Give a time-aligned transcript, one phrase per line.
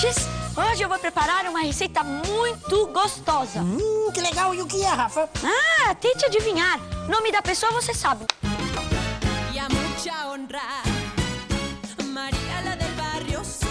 [0.00, 0.16] X,
[0.56, 3.60] hoje eu vou preparar uma receita muito gostosa.
[3.60, 4.54] Hum, que legal.
[4.54, 5.28] E o que é, Rafa?
[5.44, 6.80] Ah, tente adivinhar.
[7.06, 8.24] Nome da pessoa você sabe.
[9.52, 10.62] y a mucha honra.
[12.06, 13.68] María la del barrio soy.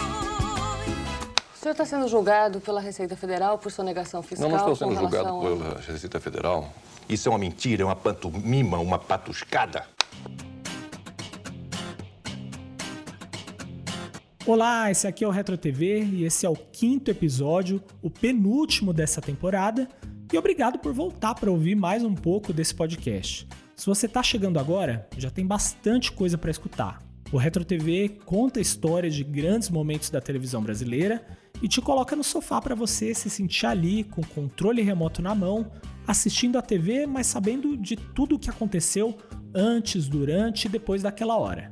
[1.56, 5.00] O senhor está sendo julgado pela Receita Federal por sonegação fiscal Não, não estou sendo
[5.00, 6.70] julgado a- pela Receita Federal.
[7.10, 9.84] Isso é uma mentira, é uma pantomima, uma patuscada.
[14.48, 18.92] Olá, esse aqui é o Retro TV e esse é o quinto episódio, o penúltimo
[18.92, 19.88] dessa temporada.
[20.34, 23.48] E obrigado por voltar para ouvir mais um pouco desse podcast.
[23.76, 26.98] Se você está chegando agora, já tem bastante coisa para escutar.
[27.32, 31.24] O Retro TV conta histórias de grandes momentos da televisão brasileira
[31.62, 35.36] e te coloca no sofá para você se sentir ali com o controle remoto na
[35.36, 35.72] mão,
[36.08, 39.16] assistindo a TV, mas sabendo de tudo o que aconteceu
[39.54, 41.70] antes, durante e depois daquela hora.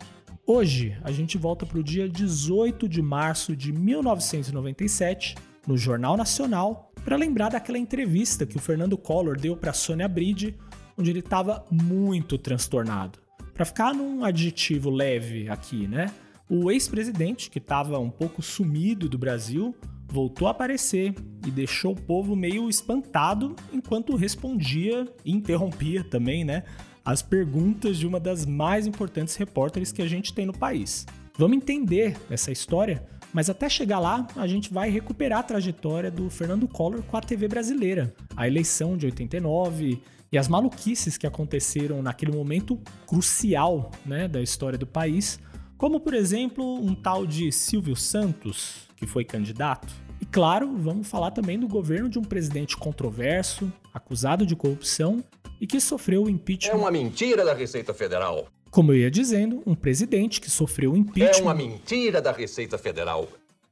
[0.52, 5.36] Hoje a gente volta para o dia 18 de março de 1997,
[5.68, 10.58] no Jornal Nacional, para lembrar daquela entrevista que o Fernando Collor deu para Sônia Bride,
[10.98, 13.20] onde ele estava muito transtornado.
[13.54, 16.08] Para ficar num adjetivo leve aqui, né?
[16.50, 19.76] O ex-presidente, que estava um pouco sumido do Brasil,
[20.08, 21.14] voltou a aparecer
[21.46, 26.64] e deixou o povo meio espantado enquanto respondia e interrompia também, né?
[27.10, 31.08] As perguntas de uma das mais importantes repórteres que a gente tem no país.
[31.36, 36.30] Vamos entender essa história, mas até chegar lá, a gente vai recuperar a trajetória do
[36.30, 40.00] Fernando Collor com a TV brasileira, a eleição de 89
[40.32, 45.40] e as maluquices que aconteceram naquele momento crucial né, da história do país,
[45.80, 49.92] como por exemplo um tal de Silvio Santos, que foi candidato.
[50.22, 55.24] E claro, vamos falar também do governo de um presidente controverso, acusado de corrupção
[55.60, 56.76] e que sofreu o É impeachment.
[56.78, 58.48] uma mentira da Receita Federal.
[58.72, 61.44] Como eu ia dizendo, um presidente que sofreu o É impeachment.
[61.44, 63.28] uma mentira da Receita Federal.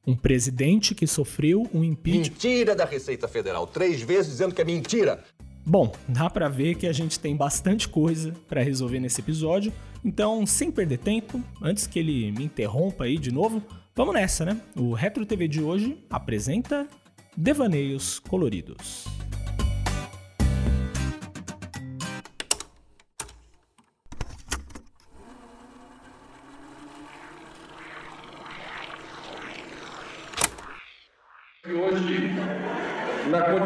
[0.05, 2.23] Um presidente que sofreu um impeachment.
[2.23, 3.67] Mentira da Receita Federal.
[3.67, 5.23] Três vezes dizendo que é mentira.
[5.65, 9.73] Bom, dá pra ver que a gente tem bastante coisa pra resolver nesse episódio.
[10.05, 13.61] Então, sem perder tempo, antes que ele me interrompa aí de novo,
[13.93, 14.61] vamos nessa, né?
[14.77, 16.87] O Retro TV de hoje apresenta
[17.35, 19.03] Devaneios Coloridos.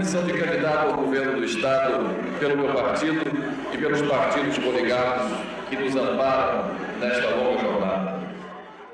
[0.01, 3.21] Condição de candidato ao governo do Estado, pelo meu partido
[3.71, 5.31] e pelos partidos coligados
[5.69, 8.19] que nos amparam nesta longa jornada.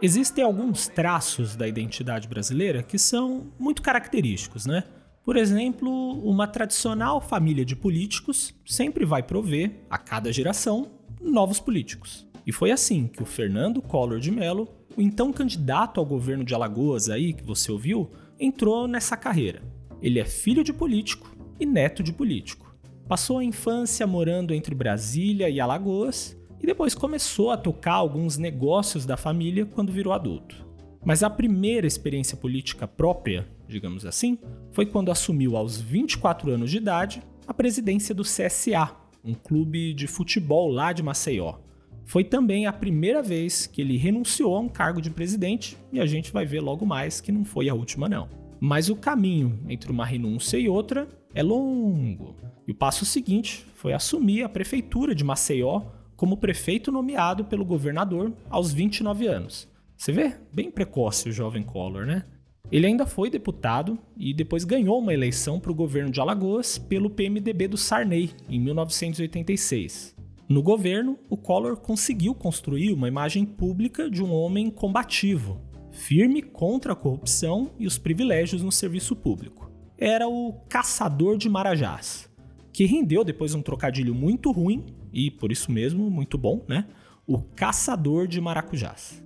[0.02, 4.84] Existem alguns traços da identidade brasileira que são muito característicos, né?
[5.24, 5.90] Por exemplo,
[6.30, 10.92] uma tradicional família de políticos sempre vai prover, a cada geração,
[11.22, 12.28] novos políticos.
[12.46, 16.54] E foi assim que o Fernando Collor de Mello, o então candidato ao governo de
[16.54, 19.77] Alagoas aí que você ouviu, entrou nessa carreira.
[20.02, 22.76] Ele é filho de político e neto de político.
[23.08, 29.06] Passou a infância morando entre Brasília e Alagoas e depois começou a tocar alguns negócios
[29.06, 30.66] da família quando virou adulto.
[31.06, 34.38] Mas a primeira experiência política própria, digamos assim,
[34.72, 38.92] foi quando assumiu aos 24 anos de idade a presidência do CSA,
[39.24, 41.56] um clube de futebol lá de Maceió.
[42.04, 46.06] Foi também a primeira vez que ele renunciou a um cargo de presidente e a
[46.06, 48.30] gente vai ver logo mais que não foi a última não.
[48.60, 52.36] Mas o caminho entre uma renúncia e outra é longo.
[52.68, 55.84] E o passo seguinte foi assumir a prefeitura de Maceió
[56.16, 59.70] como prefeito nomeado pelo governador aos 29 anos.
[59.96, 60.36] Você vê?
[60.52, 62.26] Bem precoce o jovem Collor, né?
[62.72, 67.10] Ele ainda foi deputado e depois ganhou uma eleição para o governo de Alagoas pelo
[67.10, 70.16] PMDB do Sarney, em 1986.
[70.50, 75.62] No governo, o Collor conseguiu construir uma imagem pública de um homem combativo,
[75.98, 79.72] firme contra a corrupção e os privilégios no serviço público.
[79.98, 82.30] Era o caçador de marajás,
[82.72, 86.86] que rendeu depois um trocadilho muito ruim e, por isso mesmo, muito bom, né?
[87.26, 89.24] O caçador de maracujás.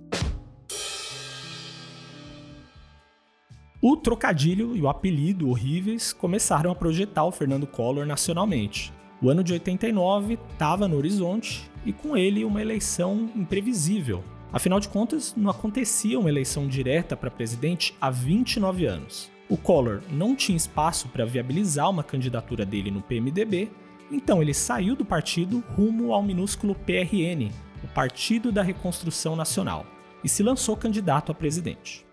[3.80, 8.92] O trocadilho e o apelido horríveis começaram a projetar o Fernando Collor nacionalmente.
[9.20, 14.24] O ano de 89 estava no horizonte e com ele uma eleição imprevisível.
[14.52, 19.30] Afinal de contas, não acontecia uma eleição direta para presidente há 29 anos.
[19.48, 23.70] O Collor não tinha espaço para viabilizar uma candidatura dele no PMDB,
[24.10, 27.50] então ele saiu do partido rumo ao minúsculo PRN,
[27.82, 29.86] o Partido da Reconstrução Nacional,
[30.22, 32.06] e se lançou candidato a presidente.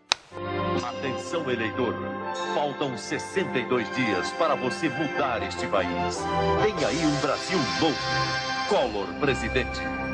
[0.81, 1.93] Atenção, eleitor.
[2.53, 6.19] Faltam 62 dias para você mudar este país.
[6.63, 7.97] Vem aí um Brasil novo.
[8.69, 10.08] Collor presidente.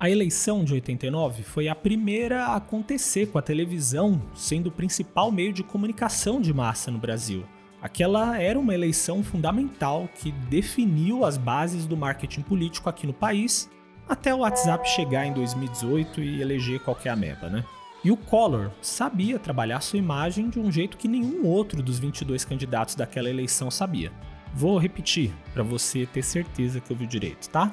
[0.00, 5.30] A eleição de 89 foi a primeira a acontecer com a televisão sendo o principal
[5.30, 7.44] meio de comunicação de massa no Brasil.
[7.82, 13.68] Aquela era uma eleição fundamental que definiu as bases do marketing político aqui no país,
[14.08, 17.62] até o WhatsApp chegar em 2018 e eleger qualquer ameba, né?
[18.02, 22.42] E o Collor sabia trabalhar sua imagem de um jeito que nenhum outro dos 22
[22.42, 24.10] candidatos daquela eleição sabia.
[24.54, 27.70] Vou repetir para você ter certeza que eu vi direito, tá?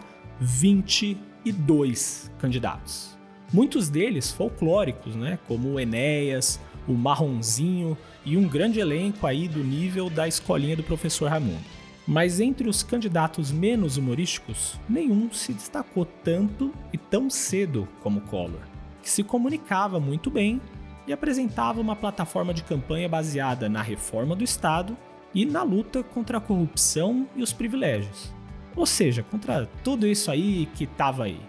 [1.51, 3.17] 22 candidatos.
[3.51, 5.39] Muitos deles folclóricos, né?
[5.47, 10.83] Como o Enéas, o Marronzinho e um grande elenco aí do nível da escolinha do
[10.83, 11.63] professor Raimundo.
[12.05, 18.61] Mas entre os candidatos menos humorísticos, nenhum se destacou tanto e tão cedo como Collor
[19.07, 20.59] que se comunicava muito bem
[21.07, 24.97] e apresentava uma plataforma de campanha baseada na reforma do Estado
[25.33, 28.33] e na luta contra a corrupção e os privilégios.
[28.77, 31.41] Ou seja, contra tudo isso aí que estava aí.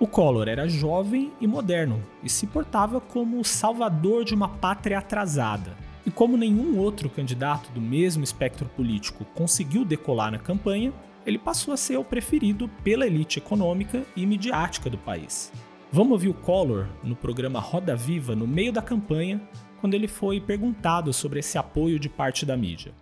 [0.00, 4.98] O Collor era jovem e moderno e se portava como o salvador de uma pátria
[4.98, 5.76] atrasada.
[6.04, 10.92] E como nenhum outro candidato do mesmo espectro político conseguiu decolar na campanha,
[11.24, 15.52] ele passou a ser o preferido pela elite econômica e midiática do país.
[15.92, 19.40] Vamos ouvir o Collor no programa Roda Viva no meio da campanha,
[19.80, 22.92] quando ele foi perguntado sobre esse apoio de parte da mídia.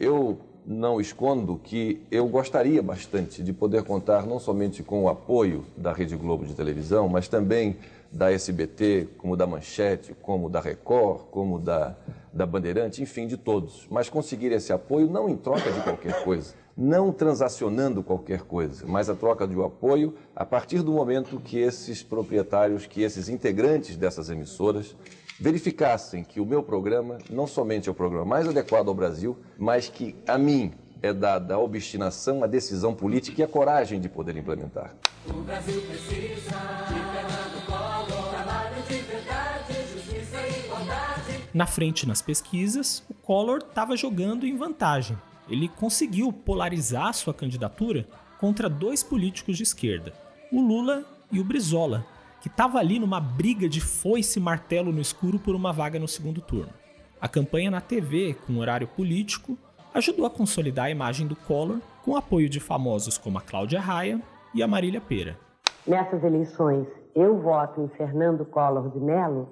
[0.00, 5.64] Eu não escondo que eu gostaria bastante de poder contar não somente com o apoio
[5.76, 7.76] da Rede Globo de televisão, mas também
[8.10, 11.96] da SBT, como da Manchete, como da Record, como da,
[12.32, 13.86] da Bandeirante, enfim, de todos.
[13.90, 19.08] Mas conseguir esse apoio não em troca de qualquer coisa não transacionando qualquer coisa, mas
[19.10, 23.96] a troca de um apoio a partir do momento que esses proprietários, que esses integrantes
[23.96, 24.96] dessas emissoras
[25.42, 29.88] verificassem que o meu programa não somente é o programa mais adequado ao Brasil, mas
[29.88, 30.72] que a mim
[31.02, 34.94] é dada a obstinação, a decisão política e a coragem de poder implementar.
[35.28, 36.56] O Brasil precisa
[36.86, 41.40] de Fernando Collor, trabalho de verdade, justiça e igualdade.
[41.52, 45.18] Na frente nas pesquisas, o Collor estava jogando em vantagem
[45.48, 48.06] ele conseguiu polarizar sua candidatura
[48.38, 50.12] contra dois políticos de esquerda,
[50.50, 52.06] o Lula e o Brizola,
[52.42, 56.08] que estava ali numa briga de foice e martelo no escuro por uma vaga no
[56.08, 56.72] segundo turno.
[57.20, 59.56] A campanha na TV, com horário político,
[59.94, 64.20] ajudou a consolidar a imagem do Collor com apoio de famosos como a Cláudia Raia
[64.52, 65.38] e a Marília Pera.
[65.86, 69.48] Nessas eleições, eu voto em Fernando Collor de Mello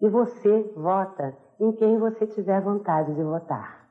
[0.00, 3.86] e você vota em quem você tiver vontade de votar.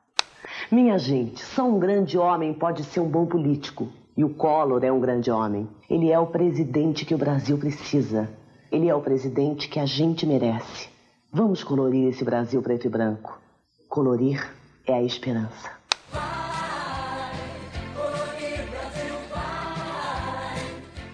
[0.71, 3.89] Minha gente, só um grande homem pode ser um bom político.
[4.17, 5.69] E o Collor é um grande homem.
[5.89, 8.38] Ele é o presidente que o Brasil precisa.
[8.71, 10.89] Ele é o presidente que a gente merece.
[11.31, 13.39] Vamos colorir esse Brasil preto e branco.
[13.87, 14.53] Colorir
[14.85, 15.71] é a esperança.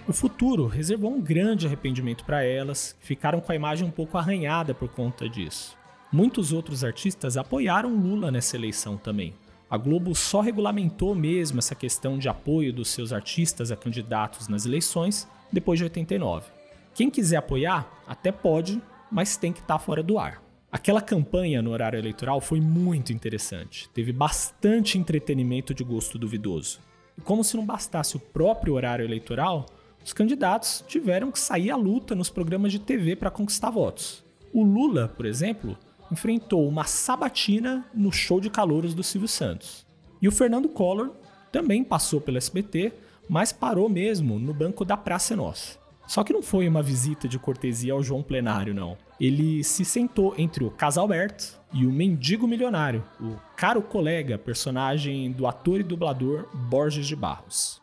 [0.08, 4.72] O futuro reservou um grande arrependimento para elas, ficaram com a imagem um pouco arranhada
[4.72, 5.76] por conta disso.
[6.12, 9.34] Muitos outros artistas apoiaram Lula nessa eleição também,
[9.68, 14.64] a Globo só regulamentou mesmo essa questão de apoio dos seus artistas a candidatos nas
[14.64, 16.55] eleições depois de 89.
[16.96, 18.80] Quem quiser apoiar, até pode,
[19.12, 20.42] mas tem que estar tá fora do ar.
[20.72, 23.86] Aquela campanha no horário eleitoral foi muito interessante.
[23.90, 26.80] Teve bastante entretenimento de gosto duvidoso.
[27.18, 29.66] E como se não bastasse o próprio horário eleitoral,
[30.02, 34.24] os candidatos tiveram que sair à luta nos programas de TV para conquistar votos.
[34.50, 35.76] O Lula, por exemplo,
[36.10, 39.84] enfrentou uma sabatina no show de calouros do Silvio Santos.
[40.22, 41.10] E o Fernando Collor
[41.52, 42.90] também passou pelo SBT,
[43.28, 45.84] mas parou mesmo no banco da Praça Nossa.
[46.06, 48.96] Só que não foi uma visita de cortesia ao João Plenário, não.
[49.20, 55.46] Ele se sentou entre o Casalberto e o mendigo milionário, o caro colega, personagem do
[55.46, 57.82] ator e dublador Borges de Barros.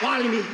[0.00, 0.44] Fale-me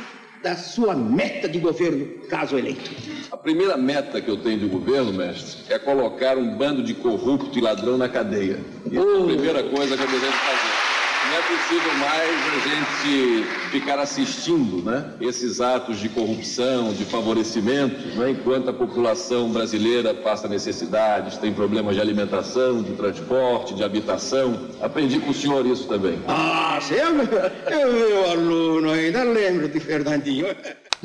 [0.41, 2.91] da sua meta de governo, caso eleito?
[3.31, 7.57] A primeira meta que eu tenho de governo, mestre, é colocar um bando de corrupto
[7.57, 8.59] e ladrão na cadeia.
[8.89, 9.01] E oh.
[9.01, 10.94] é a primeira coisa que eu desejo fazer
[11.35, 18.29] é possível mais a gente ficar assistindo né, esses atos de corrupção, de favorecimento, né,
[18.29, 24.69] enquanto a população brasileira passa necessidades, tem problemas de alimentação, de transporte, de habitação.
[24.81, 26.17] Aprendi com o senhor isso também.
[26.27, 30.47] Ah, sim, eu, meu aluno ainda lembro de Fernandinho.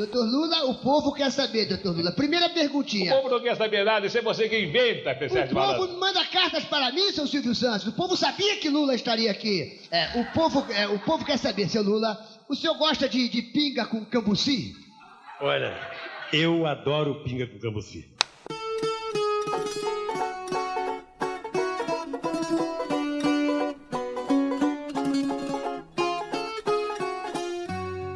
[0.00, 2.10] Doutor Lula, o povo quer saber, doutor Lula.
[2.10, 3.12] Primeira perguntinha.
[3.12, 6.24] O povo não quer saber nada, isso é você que inventa, P7 O povo manda
[6.24, 7.86] cartas para mim, seu Silvio Santos.
[7.86, 9.78] O povo sabia que Lula estaria aqui.
[9.90, 13.42] É, o, povo, é, o povo quer saber, seu Lula, o senhor gosta de, de
[13.42, 14.74] pinga com cambuci?
[15.38, 15.78] Olha,
[16.32, 18.08] eu adoro pinga com cambuci.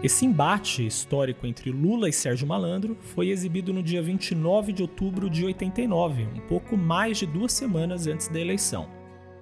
[0.05, 5.31] Esse embate histórico entre Lula e Sérgio Malandro foi exibido no dia 29 de outubro
[5.31, 8.87] de 89, um pouco mais de duas semanas antes da eleição.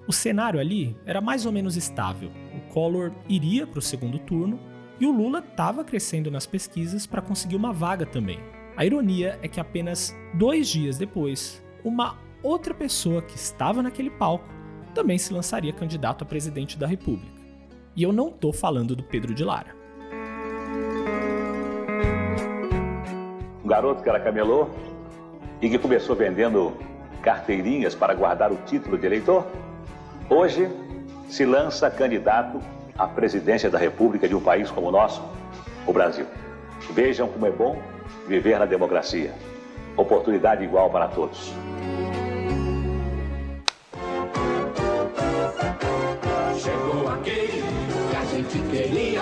[0.07, 2.31] O cenário ali era mais ou menos estável.
[2.55, 4.57] O Collor iria para o segundo turno
[5.01, 8.39] e o Lula estava crescendo nas pesquisas para conseguir uma vaga também.
[8.77, 14.47] A ironia é que apenas dois dias depois, uma outra pessoa que estava naquele palco
[14.95, 17.35] também se lançaria candidato a presidente da República.
[17.97, 19.82] E eu não estou falando do Pedro de Lara.
[23.63, 24.67] Um garoto que era camelô
[25.61, 26.73] e que começou vendendo
[27.21, 29.45] carteirinhas para guardar o título de eleitor,
[30.29, 30.69] hoje
[31.29, 32.59] se lança candidato
[32.97, 35.23] à presidência da República de um país como o nosso,
[35.87, 36.25] o Brasil.
[36.91, 37.81] Vejam como é bom
[38.27, 39.33] viver na democracia.
[39.95, 41.53] Oportunidade igual para todos.
[46.57, 47.63] Chegou aquele
[48.09, 49.21] que a gente queria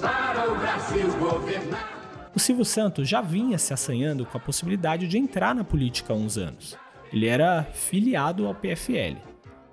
[0.00, 1.85] para o Brasil governar.
[2.36, 6.16] O Silvio Santos já vinha se assanhando com a possibilidade de entrar na política há
[6.16, 6.76] uns anos.
[7.10, 9.16] Ele era filiado ao PFL.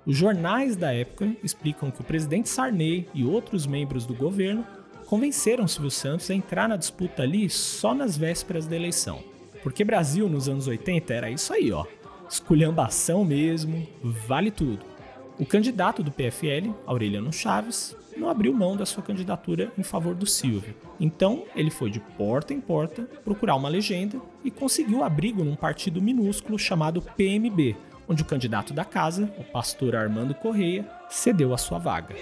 [0.06, 4.66] Os jornais da época explicam que o presidente Sarney e outros membros do governo
[5.04, 9.22] convenceram Silvio Santos a entrar na disputa ali só nas vésperas da eleição.
[9.62, 11.84] Porque Brasil nos anos 80 era isso aí, ó.
[12.30, 14.93] Esculhambação mesmo, vale tudo.
[15.36, 20.24] O candidato do PFL, Aureliano Chaves, não abriu mão da sua candidatura em favor do
[20.26, 20.76] Silvio.
[21.00, 26.00] Então, ele foi de porta em porta procurar uma legenda e conseguiu abrigo num partido
[26.00, 27.76] minúsculo chamado PMB,
[28.08, 32.14] onde o candidato da casa, o pastor Armando Correia, cedeu a sua vaga.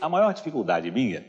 [0.00, 1.26] A maior dificuldade minha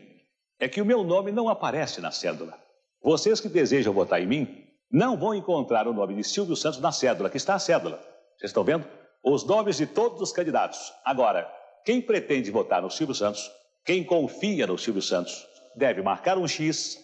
[0.57, 2.57] é que o meu nome não aparece na cédula.
[3.03, 4.47] Vocês que desejam votar em mim
[4.89, 7.99] não vão encontrar o nome de Silvio Santos na cédula, que está a cédula.
[8.37, 8.85] Vocês estão vendo?
[9.23, 10.93] Os nomes de todos os candidatos.
[11.03, 11.51] Agora,
[11.85, 13.49] quem pretende votar no Silvio Santos,
[13.85, 15.45] quem confia no Silvio Santos,
[15.75, 16.97] deve marcar um X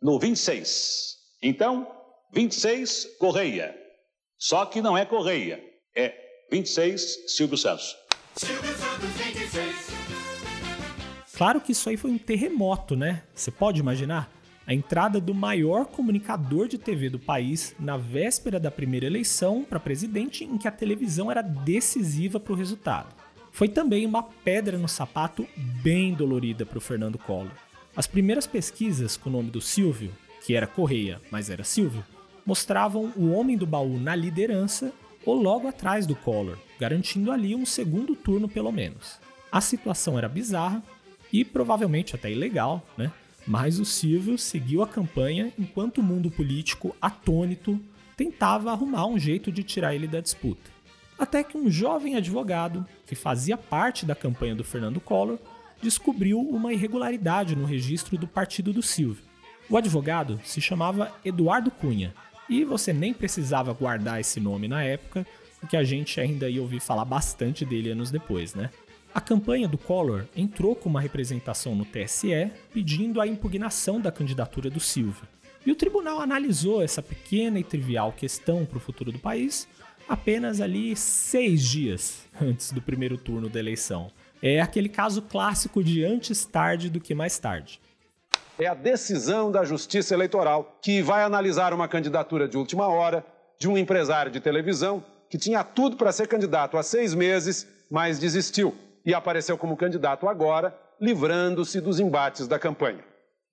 [0.00, 1.14] no 26.
[1.42, 1.86] Então,
[2.32, 3.76] 26, Correia.
[4.38, 5.62] Só que não é Correia,
[5.96, 6.14] é
[6.50, 7.96] 26, Silvio Santos.
[8.36, 9.94] Silvio Santos 26.
[11.36, 13.22] Claro que isso aí foi um terremoto, né?
[13.34, 14.30] Você pode imaginar?
[14.66, 19.78] A entrada do maior comunicador de TV do país na véspera da primeira eleição para
[19.78, 23.14] presidente, em que a televisão era decisiva para o resultado.
[23.52, 25.46] Foi também uma pedra no sapato
[25.82, 27.52] bem dolorida para o Fernando Collor.
[27.94, 30.12] As primeiras pesquisas com o nome do Silvio,
[30.44, 32.04] que era Correia, mas era Silvio,
[32.44, 34.92] mostravam o homem do baú na liderança
[35.24, 39.20] ou logo atrás do Collor, garantindo ali um segundo turno pelo menos.
[39.52, 40.82] A situação era bizarra
[41.32, 43.12] e provavelmente até ilegal, né?
[43.46, 47.78] Mas o Silvio seguiu a campanha enquanto o mundo político, atônito,
[48.16, 50.70] tentava arrumar um jeito de tirar ele da disputa.
[51.18, 55.38] Até que um jovem advogado, que fazia parte da campanha do Fernando Collor,
[55.82, 59.22] descobriu uma irregularidade no registro do partido do Silvio.
[59.68, 62.14] O advogado se chamava Eduardo Cunha,
[62.48, 65.26] e você nem precisava guardar esse nome na época,
[65.60, 68.70] porque a gente ainda ia ouvir falar bastante dele anos depois, né?
[69.14, 74.68] A campanha do Collor entrou com uma representação no TSE pedindo a impugnação da candidatura
[74.68, 75.22] do Silvio.
[75.64, 79.68] E o tribunal analisou essa pequena e trivial questão para o futuro do país
[80.08, 84.10] apenas ali seis dias antes do primeiro turno da eleição.
[84.42, 87.80] É aquele caso clássico de antes tarde do que mais tarde.
[88.58, 93.24] É a decisão da Justiça Eleitoral que vai analisar uma candidatura de última hora
[93.60, 98.18] de um empresário de televisão que tinha tudo para ser candidato há seis meses, mas
[98.18, 103.04] desistiu e apareceu como candidato agora, livrando-se dos embates da campanha.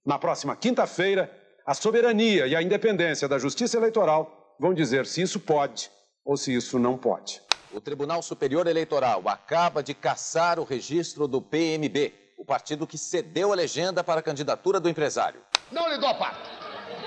[0.06, 1.30] Na próxima quinta-feira,
[1.66, 5.92] a soberania e a independência da Justiça Eleitoral vão dizer se isso pode
[6.24, 7.42] ou se isso não pode.
[7.74, 13.52] O Tribunal Superior Eleitoral acaba de cassar o registro do PMB, o partido que cedeu
[13.52, 15.42] a legenda para a candidatura do empresário.
[15.72, 16.50] Não lhe dou a parte.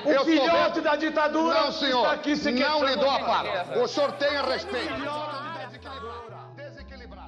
[0.04, 2.02] O Eu filhote da ditadura Não, senhor.
[2.02, 3.78] está aqui se não lhe dou a parte.
[3.78, 4.94] O senhor tenha respeito.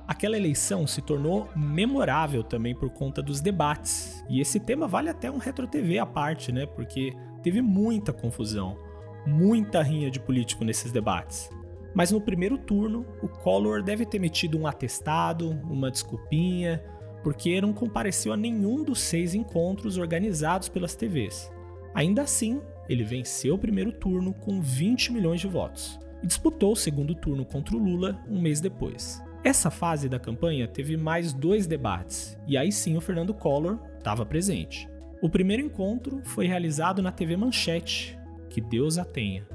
[0.06, 4.24] Aquela eleição se tornou memorável também por conta dos debates.
[4.28, 6.64] E esse tema vale até um Retro TV à parte, né?
[6.64, 8.78] Porque teve muita confusão,
[9.26, 11.50] muita rinha de político nesses debates.
[11.92, 16.84] Mas no primeiro turno, o Collor deve ter metido um atestado, uma desculpinha,
[17.24, 21.50] porque não compareceu a nenhum dos seis encontros organizados pelas TVs.
[21.94, 26.76] Ainda assim, ele venceu o primeiro turno com 20 milhões de votos e disputou o
[26.76, 29.20] segundo turno contra o Lula um mês depois.
[29.46, 34.26] Essa fase da campanha teve mais dois debates, e aí sim o Fernando Collor estava
[34.26, 34.88] presente.
[35.22, 38.18] O primeiro encontro foi realizado na TV Manchete,
[38.50, 39.46] que Deus a tenha.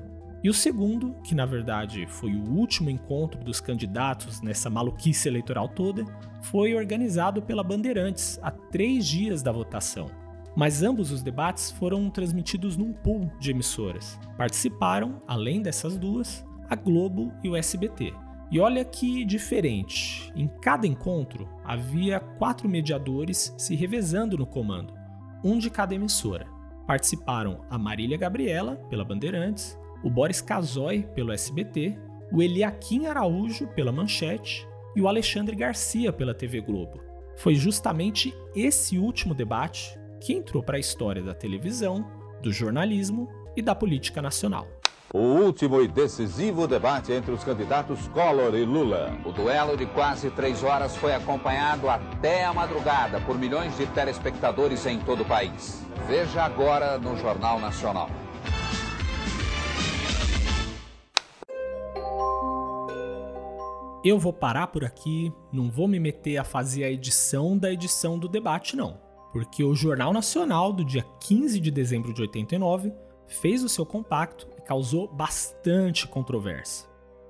[0.42, 5.68] E o segundo, que na verdade foi o último encontro dos candidatos nessa maluquice eleitoral
[5.68, 6.06] toda,
[6.42, 10.10] foi organizado pela Bandeirantes a três dias da votação.
[10.56, 14.18] Mas ambos os debates foram transmitidos num pool de emissoras.
[14.38, 18.31] Participaram, além dessas duas, a Globo e o SBT.
[18.52, 20.30] E olha que diferente.
[20.36, 24.94] Em cada encontro havia quatro mediadores se revezando no comando,
[25.42, 26.46] um de cada emissora.
[26.86, 31.98] Participaram a Marília Gabriela, pela Bandeirantes, o Boris Casoy, pelo SBT,
[32.30, 37.00] o Eliakim Araújo, pela Manchete, e o Alexandre Garcia, pela TV Globo.
[37.38, 42.06] Foi justamente esse último debate que entrou para a história da televisão,
[42.44, 44.68] do jornalismo e da política nacional.
[45.14, 49.14] O último e decisivo debate entre os candidatos Collor e Lula.
[49.26, 54.86] O duelo de quase três horas foi acompanhado até a madrugada por milhões de telespectadores
[54.86, 55.86] em todo o país.
[56.08, 58.10] Veja agora no Jornal Nacional.
[64.06, 68.18] Eu vou parar por aqui, não vou me meter a fazer a edição da edição
[68.18, 68.98] do debate, não.
[69.34, 72.94] Porque o Jornal Nacional, do dia 15 de dezembro de 89,
[73.28, 76.88] fez o seu compacto e causou bastante controvérsia.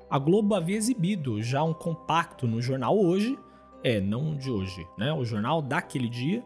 [0.10, 3.40] A Globo havia exibido já um compacto no jornal hoje,
[3.84, 5.14] é, não de hoje, né?
[5.14, 6.44] O jornal daquele dia,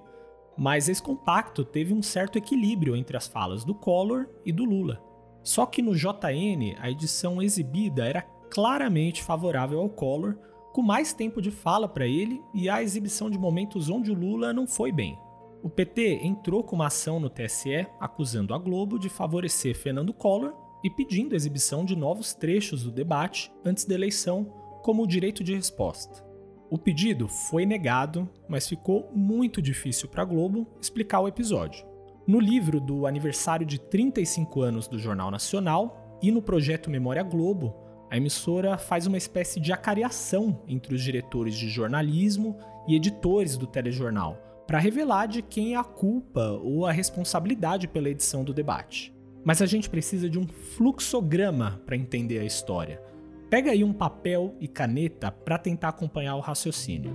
[0.56, 5.02] mas esse compacto teve um certo equilíbrio entre as falas do Collor e do Lula.
[5.44, 10.38] Só que no JN, a edição exibida era claramente favorável ao Collor,
[10.72, 14.54] com mais tempo de fala para ele e a exibição de momentos onde o Lula
[14.54, 15.18] não foi bem.
[15.64, 20.54] O PT entrou com uma ação no TSE acusando a Globo de favorecer Fernando Collor
[20.86, 25.44] e pedindo a exibição de novos trechos do debate antes da eleição, como o direito
[25.44, 26.24] de resposta.
[26.70, 31.84] O pedido foi negado, mas ficou muito difícil para a Globo explicar o episódio.
[32.28, 37.74] No livro do aniversário de 35 anos do Jornal Nacional e no projeto Memória Globo,
[38.12, 43.66] a emissora faz uma espécie de acariação entre os diretores de jornalismo e editores do
[43.66, 44.38] telejornal,
[44.68, 49.15] para revelar de quem é a culpa ou a responsabilidade pela edição do debate.
[49.46, 53.00] Mas a gente precisa de um fluxograma para entender a história.
[53.48, 57.14] Pega aí um papel e caneta para tentar acompanhar o raciocínio.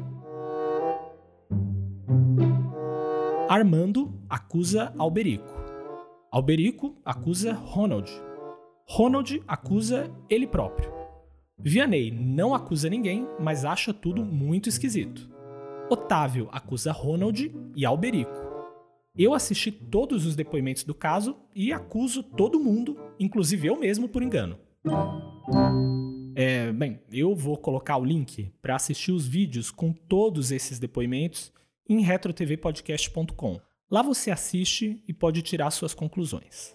[3.49, 5.53] Armando acusa Alberico.
[6.31, 8.09] Alberico acusa Ronald.
[8.87, 10.93] Ronald acusa ele próprio.
[11.59, 15.29] Vianney não acusa ninguém, mas acha tudo muito esquisito.
[15.91, 18.40] Otávio acusa Ronald e Alberico.
[19.23, 24.23] Eu assisti todos os depoimentos do caso e acuso todo mundo, inclusive eu mesmo, por
[24.23, 24.59] engano.
[26.35, 31.53] É, bem, eu vou colocar o link para assistir os vídeos com todos esses depoimentos
[31.87, 33.61] em retrotvpodcast.com.
[33.91, 36.75] Lá você assiste e pode tirar suas conclusões.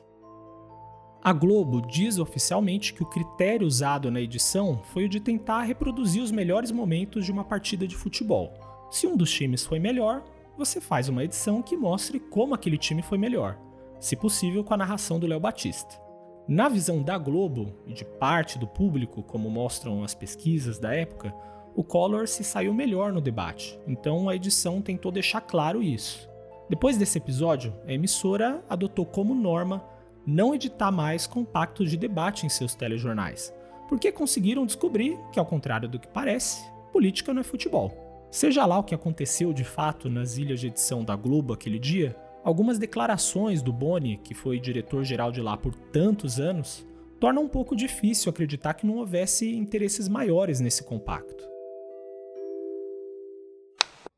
[1.24, 6.22] A Globo diz oficialmente que o critério usado na edição foi o de tentar reproduzir
[6.22, 8.54] os melhores momentos de uma partida de futebol.
[8.92, 10.24] Se um dos times foi melhor,
[10.58, 13.58] você faz uma edição que mostre como aquele time foi melhor,
[14.00, 16.00] se possível com a narração do Léo Batista.
[16.48, 21.34] Na visão da Globo e de parte do público, como mostram as pesquisas da época,
[21.76, 26.30] o Collor se saiu melhor no debate, então a edição tentou deixar claro isso.
[26.70, 29.84] Depois desse episódio, a emissora adotou como norma
[30.26, 33.54] não editar mais compactos de debate em seus telejornais,
[33.88, 38.05] porque conseguiram descobrir que, ao contrário do que parece, política não é futebol.
[38.36, 42.14] Seja lá o que aconteceu de fato nas ilhas de edição da Globo aquele dia,
[42.44, 46.86] algumas declarações do Boni, que foi diretor-geral de lá por tantos anos,
[47.18, 51.46] tornam um pouco difícil acreditar que não houvesse interesses maiores nesse compacto.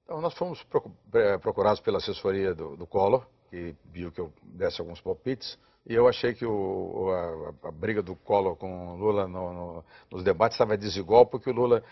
[0.03, 0.65] Então, nós fomos
[1.13, 5.93] é, procurados pela assessoria do, do Collor, que viu que eu desse alguns palpites, e
[5.93, 10.23] eu achei que o, a, a, briga do Collor com o Lula no, no, nos
[10.23, 11.83] debates estava desigual, porque o Lula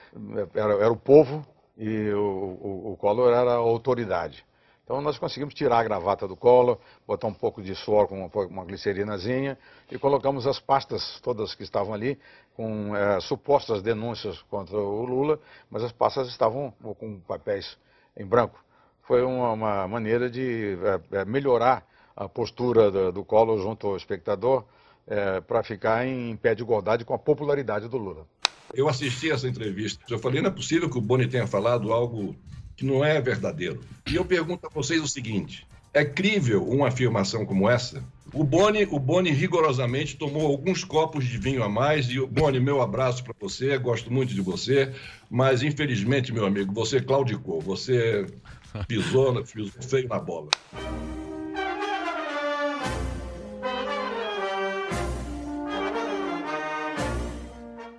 [0.55, 1.45] era, era o povo
[1.77, 4.45] e o, o, o, Collor era a autoridade.
[4.83, 8.45] Então nós conseguimos tirar a gravata do Collor, botar um pouco de suor com uma,
[8.45, 9.57] uma glicerinazinha
[9.91, 12.19] e colocamos as pastas todas que estavam ali
[12.55, 17.77] com é, supostas denúncias contra o Lula, mas as pastas estavam com papéis
[18.15, 18.63] em branco.
[19.03, 20.77] Foi uma, uma maneira de
[21.11, 21.85] é, melhorar
[22.15, 24.63] a postura do, do Collor junto ao espectador
[25.07, 28.25] é, para ficar em pé de igualdade com a popularidade do Lula.
[28.73, 30.03] Eu assisti essa entrevista.
[30.09, 32.35] Eu falei, não é possível que o Boni tenha falado algo
[32.75, 33.81] que não é verdadeiro.
[34.07, 38.03] E eu pergunto a vocês o seguinte: é crível uma afirmação como essa?
[38.33, 42.59] O Boni, o Boni rigorosamente tomou alguns copos de vinho a mais e o Boni,
[42.59, 44.91] meu abraço para você, gosto muito de você,
[45.29, 48.25] mas infelizmente, meu amigo, você claudicou, você
[48.89, 50.49] pisou, pisou feio na bola.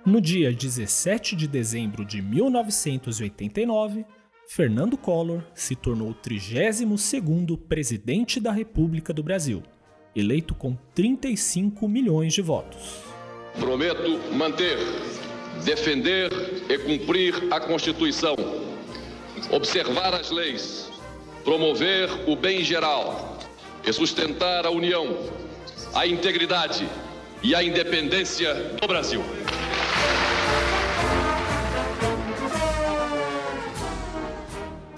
[0.07, 4.05] No dia 17 de dezembro de 1989,
[4.47, 9.61] Fernando Collor se tornou o 32º presidente da República do Brasil,
[10.15, 13.01] eleito com 35 milhões de votos.
[13.59, 14.77] Prometo manter,
[15.65, 16.31] defender
[16.69, 18.37] e cumprir a Constituição,
[19.51, 20.89] observar as leis,
[21.43, 23.39] promover o bem geral
[23.85, 25.17] e sustentar a união,
[25.93, 26.87] a integridade
[27.43, 29.21] e a independência do Brasil.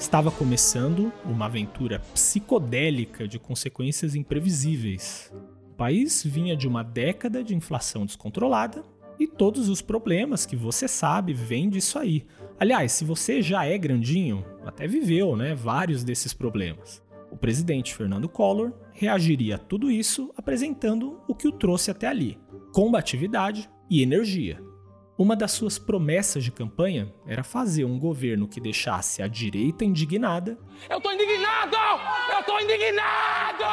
[0.10, 5.32] Estava começando uma aventura psicodélica de consequências imprevisíveis.
[5.72, 8.84] O país vinha de uma década de inflação descontrolada
[9.20, 12.26] e todos os problemas que você sabe vêm disso aí.
[12.60, 17.04] Aliás, se você já é grandinho, até viveu, né, vários desses problemas.
[17.30, 22.36] O presidente Fernando Collor reagiria a tudo isso apresentando o que o trouxe até ali:
[22.74, 24.60] combatividade e energia.
[25.20, 30.58] Uma das suas promessas de campanha era fazer um governo que deixasse a direita indignada.
[30.90, 31.76] Eu tô indignado!
[32.34, 33.66] Eu tô indignado!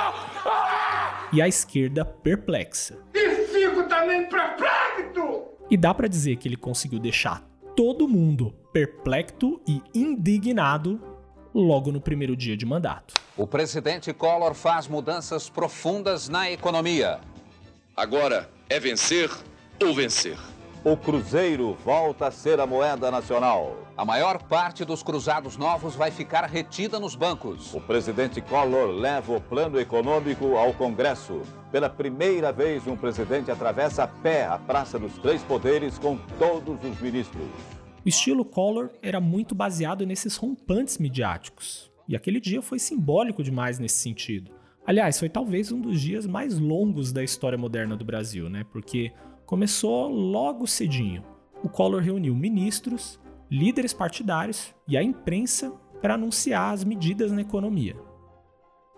[0.44, 1.28] Ah!
[1.32, 2.98] E a esquerda perplexa.
[3.14, 5.44] E fico também perplexo!
[5.70, 11.00] E dá para dizer que ele conseguiu deixar todo mundo perplexo e indignado
[11.54, 13.14] logo no primeiro dia de mandato.
[13.36, 17.20] O presidente Collor faz mudanças profundas na economia.
[17.96, 19.30] Agora é vencer
[19.80, 20.36] ou vencer.
[20.88, 23.76] O Cruzeiro volta a ser a moeda nacional.
[23.96, 27.74] A maior parte dos cruzados novos vai ficar retida nos bancos.
[27.74, 31.42] O presidente Collor leva o plano econômico ao Congresso.
[31.72, 36.78] Pela primeira vez, um presidente atravessa a pé a Praça dos Três Poderes com todos
[36.84, 37.48] os ministros.
[38.04, 41.90] O estilo Collor era muito baseado nesses rompantes midiáticos.
[42.08, 44.52] E aquele dia foi simbólico demais nesse sentido.
[44.86, 48.64] Aliás, foi talvez um dos dias mais longos da história moderna do Brasil, né?
[48.70, 49.12] Porque
[49.46, 51.24] começou logo cedinho.
[51.62, 53.18] O Collor reuniu ministros,
[53.50, 57.96] líderes partidários e a imprensa para anunciar as medidas na economia.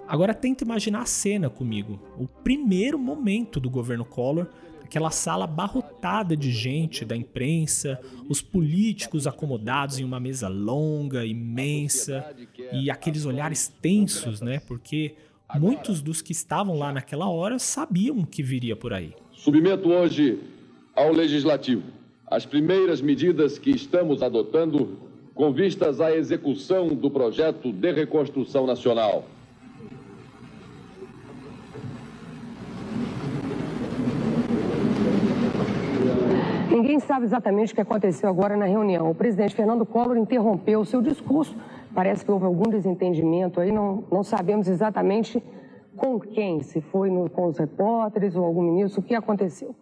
[0.09, 4.49] Agora tenta imaginar a cena comigo, o primeiro momento do governo Collor,
[4.83, 12.35] aquela sala abarrotada de gente da imprensa, os políticos acomodados em uma mesa longa, imensa,
[12.73, 14.61] e aqueles olhares tensos, né?
[14.61, 15.15] Porque
[15.57, 19.15] muitos dos que estavam lá naquela hora sabiam que viria por aí.
[19.39, 20.41] Submeto hoje
[20.97, 21.85] ao Legislativo
[22.27, 24.99] as primeiras medidas que estamos adotando
[25.33, 29.25] com vistas à execução do projeto de reconstrução nacional.
[36.69, 39.09] Ninguém sabe exatamente o que aconteceu agora na reunião.
[39.09, 41.57] O presidente Fernando Collor interrompeu o seu discurso.
[41.95, 45.41] Parece que houve algum desentendimento aí, não, não sabemos exatamente
[45.99, 49.75] com quem, se foi no, com os repórteres ou algum ministro, o que aconteceu.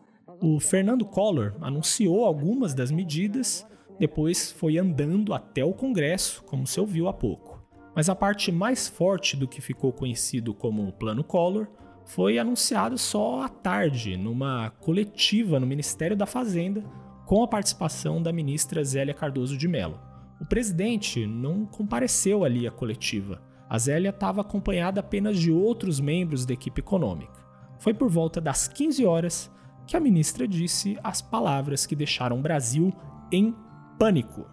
[0.43, 3.67] O Fernando Collor anunciou algumas das medidas,
[3.99, 7.63] depois foi andando até o Congresso, como se ouviu há pouco.
[7.95, 11.69] Mas a parte mais forte do que ficou conhecido como Plano Collor
[12.05, 16.85] foi anunciado só à tarde, numa coletiva no Ministério da Fazenda,
[17.25, 19.99] com a participação da ministra Zélia Cardoso de Mello.
[20.41, 23.43] O presidente não compareceu ali à coletiva.
[23.69, 27.45] A Zélia estava acompanhada apenas de outros membros da equipe econômica.
[27.79, 29.51] Foi por volta das 15 horas
[29.87, 32.93] que a ministra disse as palavras que deixaram o Brasil
[33.31, 33.55] em
[33.99, 34.47] pânico.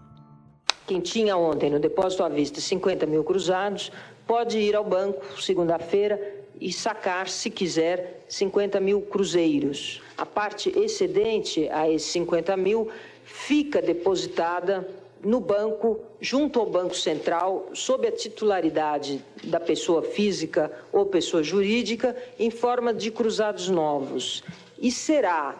[0.88, 3.91] Quem tinha ontem no depósito à vista 50 mil cruzados
[4.26, 6.19] pode ir ao banco segunda-feira
[6.60, 10.02] e sacar, se quiser, 50 mil cruzeiros.
[10.17, 12.89] A parte excedente a esses 50 mil
[13.23, 14.88] fica depositada
[15.23, 22.15] no banco, junto ao Banco Central, sob a titularidade da pessoa física ou pessoa jurídica,
[22.38, 24.43] em forma de cruzados novos.
[24.77, 25.55] E será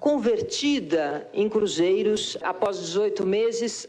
[0.00, 3.86] convertida em cruzeiros após 18 meses.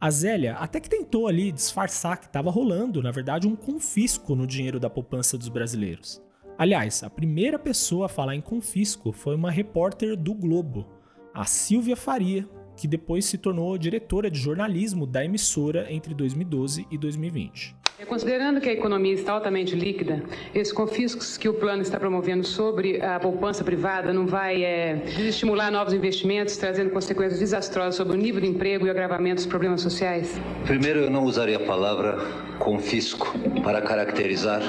[0.00, 4.46] A Zélia até que tentou ali disfarçar que estava rolando, na verdade, um confisco no
[4.46, 6.20] dinheiro da poupança dos brasileiros.
[6.58, 10.86] Aliás, a primeira pessoa a falar em confisco foi uma repórter do Globo,
[11.32, 16.98] a Silvia Faria, que depois se tornou diretora de jornalismo da emissora entre 2012 e
[16.98, 17.82] 2020.
[18.06, 20.22] Considerando que a economia está altamente líquida,
[20.54, 25.70] esses confiscos que o plano está promovendo sobre a poupança privada não vai é, desestimular
[25.70, 29.80] novos investimentos, trazendo consequências desastrosas sobre o nível de emprego e o agravamento dos problemas
[29.80, 30.40] sociais?
[30.66, 32.18] Primeiro, eu não usaria a palavra
[32.58, 33.32] confisco
[33.62, 34.60] para caracterizar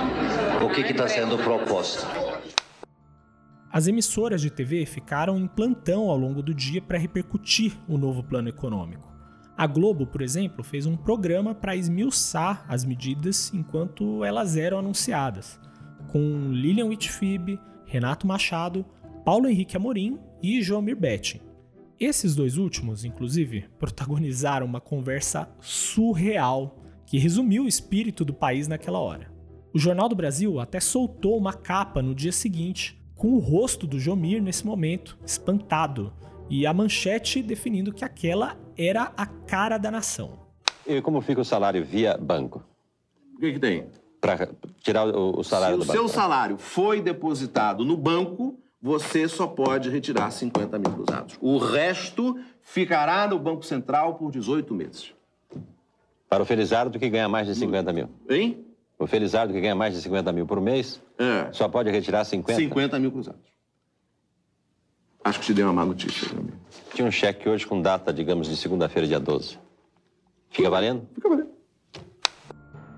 [0.64, 2.23] o que está sendo proposto.
[3.74, 8.22] As emissoras de TV ficaram em plantão ao longo do dia para repercutir o novo
[8.22, 9.12] plano econômico.
[9.58, 15.60] A Globo, por exemplo, fez um programa para esmiuçar as medidas enquanto elas eram anunciadas,
[16.12, 18.86] com Lilian Whitfib, Renato Machado,
[19.26, 21.42] Paulo Henrique Amorim e Joamir Betting.
[22.00, 29.00] Esses dois últimos, inclusive, protagonizaram uma conversa surreal que resumiu o espírito do país naquela
[29.00, 29.34] hora.
[29.74, 33.98] O Jornal do Brasil até soltou uma capa no dia seguinte, com o rosto do
[33.98, 36.12] Jomir nesse momento, espantado,
[36.50, 40.38] e a manchete definindo que aquela era a cara da nação.
[40.86, 42.62] E como fica o salário via banco?
[43.34, 43.88] O que, que tem?
[44.20, 44.50] Para
[44.82, 46.00] tirar o, o salário Se do o banco.
[46.00, 51.38] seu salário foi depositado no banco, você só pode retirar 50 mil cruzados.
[51.40, 55.14] O resto ficará no Banco Central por 18 meses.
[56.28, 58.10] Para o Felizardo que ganha mais de 50 mil.
[58.30, 58.66] Hein?
[59.00, 61.52] O Felizardo que ganha mais de 50 mil por mês É.
[61.52, 62.60] só pode retirar 50?
[62.60, 63.42] 50 mil cruzados.
[65.24, 66.58] Acho que te dei uma má notícia, meu amigo.
[66.94, 69.58] Tinha um cheque hoje com data, digamos, de segunda-feira, dia 12.
[70.50, 71.08] Fica valendo?
[71.16, 71.50] Fica valendo.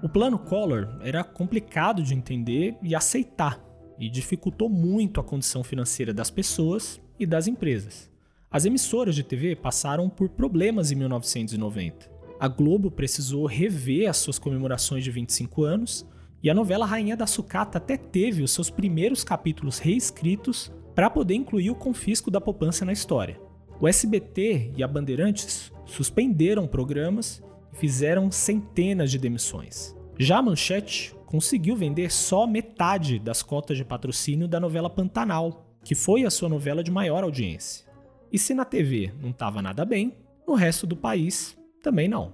[0.04, 3.60] O plano Collor era complicado de entender e aceitar,
[4.00, 8.10] e dificultou muito a condição financeira das pessoas e das empresas.
[8.52, 12.10] As emissoras de TV passaram por problemas em 1990.
[12.40, 16.06] A Globo precisou rever as suas comemorações de 25 anos,
[16.44, 21.36] e a novela Rainha da Sucata até teve os seus primeiros capítulos reescritos para poder
[21.36, 23.40] incluir o confisco da poupança na história.
[23.80, 27.44] O SBT e a Bandeirantes suspenderam programas
[27.74, 29.96] e fizeram centenas de demissões.
[30.20, 35.96] Já a Manchete conseguiu vender só metade das cotas de patrocínio da novela Pantanal, que
[35.96, 37.86] foi a sua novela de maior audiência.
[38.32, 40.16] E se na TV não estava nada bem,
[40.48, 42.34] no resto do país também não.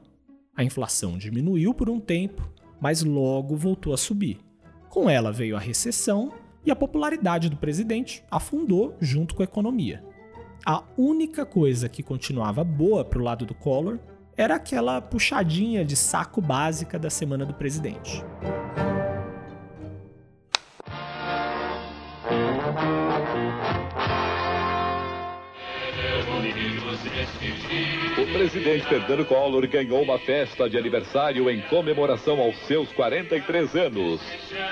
[0.55, 4.39] A inflação diminuiu por um tempo, mas logo voltou a subir.
[4.87, 6.31] Com ela veio a recessão
[6.65, 10.05] e a popularidade do presidente afundou junto com a economia.
[10.65, 13.99] A única coisa que continuava boa para o lado do Collor
[14.37, 18.23] era aquela puxadinha de saco básica da semana do presidente.
[28.17, 34.21] O presidente Fernando Collor ganhou uma festa de aniversário em comemoração aos seus 43 anos.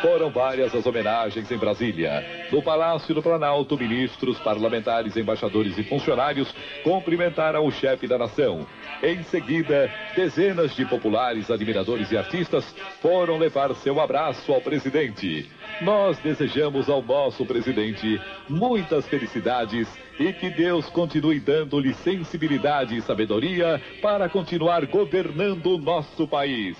[0.01, 2.47] Foram várias as homenagens em Brasília.
[2.51, 8.65] No Palácio do Planalto, ministros, parlamentares, embaixadores e funcionários cumprimentaram o chefe da nação.
[9.03, 12.65] Em seguida, dezenas de populares, admiradores e artistas
[13.01, 15.47] foram levar seu abraço ao presidente.
[15.81, 19.87] Nós desejamos ao nosso presidente muitas felicidades
[20.19, 26.77] e que Deus continue dando-lhe sensibilidade e sabedoria para continuar governando o nosso país.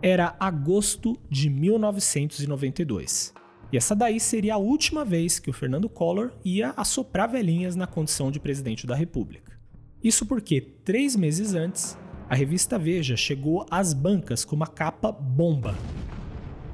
[0.00, 3.34] Era agosto de 1992.
[3.70, 7.86] E essa daí seria a última vez que o Fernando Collor ia assoprar velhinhas na
[7.86, 9.58] condição de presidente da República.
[10.02, 11.98] Isso porque, três meses antes,
[12.28, 15.74] a revista Veja chegou às bancas com uma capa bomba.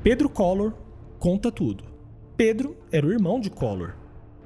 [0.02, 0.74] Pedro Collor
[1.18, 1.84] conta tudo.
[2.36, 3.94] Pedro era o irmão de Collor.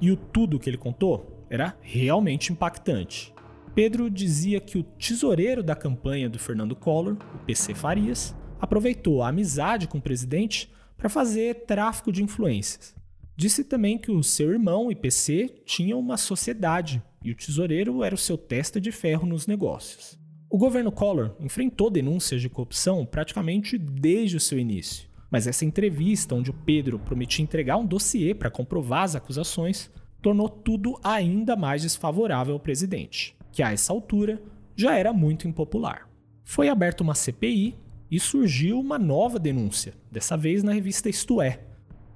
[0.00, 3.32] E o tudo que ele contou era realmente impactante.
[3.74, 9.28] Pedro dizia que o tesoureiro da campanha do Fernando Collor, o PC Farias, aproveitou a
[9.28, 12.94] amizade com o presidente para fazer tráfico de influências.
[13.34, 18.14] Disse também que o seu irmão e PC tinham uma sociedade e o tesoureiro era
[18.14, 20.17] o seu testa de ferro nos negócios.
[20.50, 26.34] O governo Collor enfrentou denúncias de corrupção praticamente desde o seu início, mas essa entrevista,
[26.34, 29.90] onde o Pedro prometia entregar um dossiê para comprovar as acusações,
[30.22, 34.40] tornou tudo ainda mais desfavorável ao presidente, que a essa altura
[34.74, 36.08] já era muito impopular.
[36.42, 37.76] Foi aberta uma CPI
[38.10, 41.60] e surgiu uma nova denúncia, dessa vez na revista Isto É.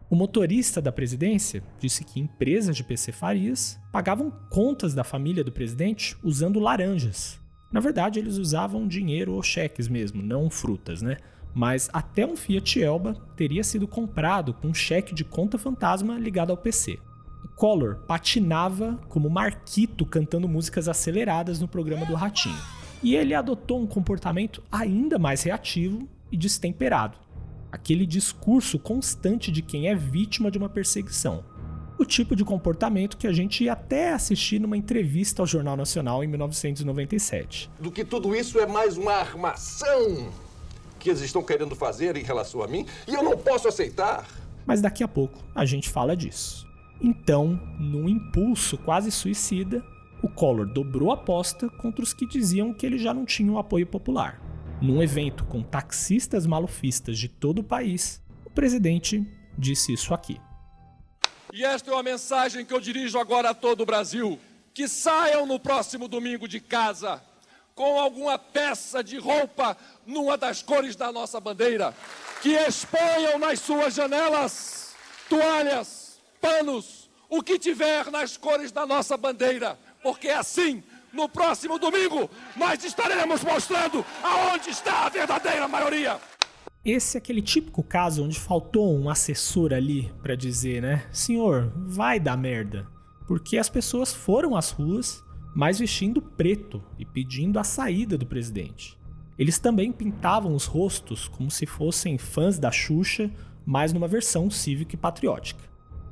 [0.08, 5.52] O motorista da presidência disse que empresas de PC Farias pagavam contas da família do
[5.52, 7.41] presidente usando laranjas.
[7.72, 11.16] Na verdade, eles usavam dinheiro ou cheques mesmo, não frutas, né?
[11.54, 16.50] Mas até um Fiat Elba teria sido comprado com um cheque de conta fantasma ligado
[16.50, 16.98] ao PC.
[17.44, 22.56] O Collor patinava como Marquito cantando músicas aceleradas no programa do Ratinho.
[23.02, 27.18] E ele adotou um comportamento ainda mais reativo e destemperado.
[27.70, 31.44] Aquele discurso constante de quem é vítima de uma perseguição.
[32.02, 36.24] O tipo de comportamento que a gente ia até assistir numa entrevista ao Jornal Nacional
[36.24, 37.70] em 1997.
[37.78, 40.28] Do que tudo isso é mais uma armação
[40.98, 44.26] que eles estão querendo fazer em relação a mim e eu não posso aceitar.
[44.66, 46.66] Mas daqui a pouco a gente fala disso.
[47.00, 49.80] Então, num impulso quase suicida,
[50.20, 53.58] o Collor dobrou a aposta contra os que diziam que ele já não tinha o
[53.58, 54.42] apoio popular.
[54.80, 59.24] Num evento com taxistas malufistas de todo o país, o presidente
[59.56, 60.40] disse isso aqui.
[61.52, 64.40] E esta é uma mensagem que eu dirijo agora a todo o Brasil.
[64.72, 67.22] Que saiam no próximo domingo de casa
[67.74, 71.94] com alguma peça de roupa numa das cores da nossa bandeira.
[72.40, 74.94] Que exponham nas suas janelas
[75.28, 79.78] toalhas, panos, o que tiver nas cores da nossa bandeira.
[80.02, 86.18] Porque assim no próximo domingo, mas estaremos mostrando aonde está a verdadeira maioria.
[86.84, 91.06] Esse é aquele típico caso onde faltou um assessor ali para dizer, né?
[91.12, 92.88] Senhor, vai dar merda.
[93.28, 95.22] Porque as pessoas foram às ruas,
[95.54, 98.98] mas vestindo preto e pedindo a saída do presidente.
[99.38, 103.30] Eles também pintavam os rostos como se fossem fãs da Xuxa,
[103.64, 105.62] mas numa versão cívica e patriótica.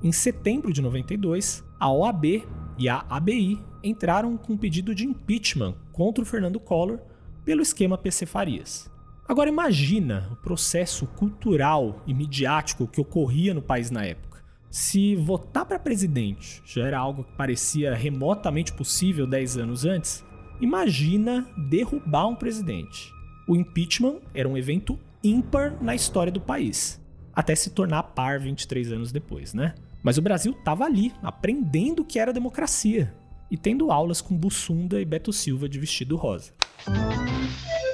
[0.02, 2.46] Em setembro de 92, a OAB
[2.78, 7.00] e a ABI entraram com um pedido de impeachment contra o Fernando Collor
[7.44, 8.89] pelo esquema PC Farias.
[9.31, 14.43] Agora imagina o processo cultural e midiático que ocorria no país na época.
[14.69, 20.25] Se votar para presidente já era algo que parecia remotamente possível 10 anos antes,
[20.61, 23.12] imagina derrubar um presidente.
[23.47, 27.01] O impeachment era um evento ímpar na história do país,
[27.33, 29.77] até se tornar par 23 anos depois, né?
[30.03, 33.14] Mas o Brasil estava ali, aprendendo o que era democracia
[33.49, 36.53] e tendo aulas com Bussunda e Beto Silva de vestido rosa.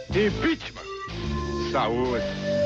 [0.09, 0.86] Impeachment!
[1.77, 2.25] Saúde!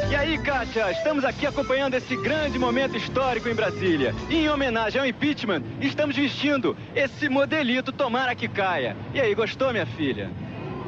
[0.09, 4.15] E aí, Kátia, estamos aqui acompanhando esse grande momento histórico em Brasília.
[4.29, 8.97] E em homenagem ao impeachment, estamos vestindo esse modelito Tomara que caia.
[9.13, 10.31] E aí, gostou, minha filha?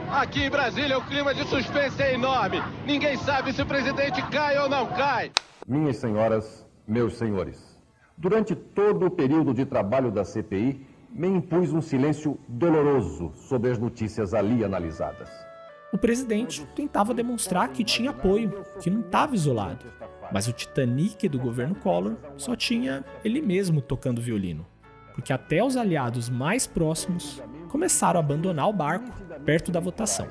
[0.09, 2.63] Aqui em Brasília o clima de suspense é enorme.
[2.87, 5.33] Ninguém sabe se o presidente cai ou não cai.
[5.67, 7.77] Minhas senhoras, meus senhores.
[8.17, 13.79] Durante todo o período de trabalho da CPI, me impus um silêncio doloroso sobre as
[13.81, 15.52] notícias ali analisadas.
[15.93, 19.85] O presidente tentava demonstrar que tinha apoio, que não estava isolado.
[20.33, 24.67] Mas o Titanic do governo Collor só tinha ele mesmo tocando violino.
[25.15, 29.13] Porque até os aliados mais próximos começaram a abandonar o barco
[29.45, 30.27] perto da votação.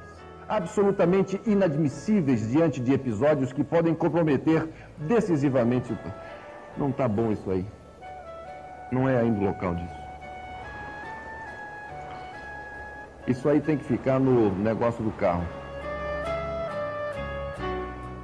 [0.50, 5.95] Absolutamente inadmissíveis diante de episódios que podem comprometer decisivamente.
[6.76, 7.65] Não está bom isso aí.
[8.91, 10.01] Não é ainda o local disso.
[13.32, 15.48] Isso aí tem que ficar no negócio do carro.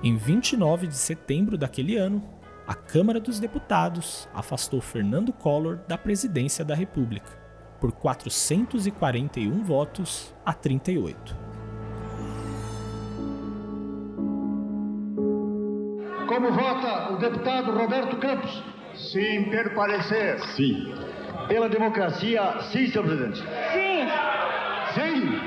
[0.04, 2.22] Em 29 de setembro daquele ano,
[2.68, 7.30] a Câmara dos Deputados afastou Fernando Collor da presidência da República
[7.80, 11.38] por 441 votos a 38.
[16.28, 18.62] Como vota o deputado Roberto Campos?
[18.94, 20.38] Sim, pelo parecer.
[20.58, 20.94] Sim.
[21.48, 23.40] Pela democracia, sim, senhor presidente.
[23.72, 23.97] Sim.
[24.98, 25.40] Sim.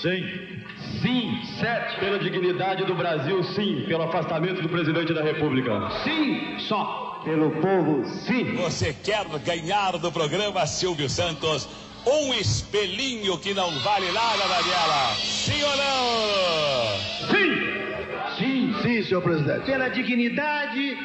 [0.00, 0.62] Sim.
[1.00, 1.98] Sim, sete.
[1.98, 3.84] Pela dignidade do Brasil, sim.
[3.88, 5.90] Pelo afastamento do presidente da República.
[6.04, 7.20] Sim, só.
[7.24, 8.56] Pelo povo, sim.
[8.56, 11.68] Você quer ganhar do programa Silvio Santos
[12.06, 15.14] um espelhinho que não vale nada, Daniela?
[15.16, 16.98] Sim ou não?
[17.30, 17.72] Sim.
[18.38, 19.66] Sim, sim, senhor presidente.
[19.66, 20.98] Pela dignidade,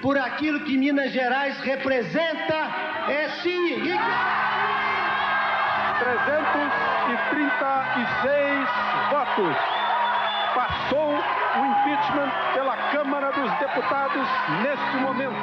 [0.00, 2.70] por aquilo que Minas Gerais representa,
[3.08, 3.82] é sim.
[3.82, 4.73] E...
[6.04, 8.68] 336
[9.10, 9.56] votos.
[10.54, 14.28] Passou o impeachment pela Câmara dos Deputados
[14.62, 15.34] neste momento.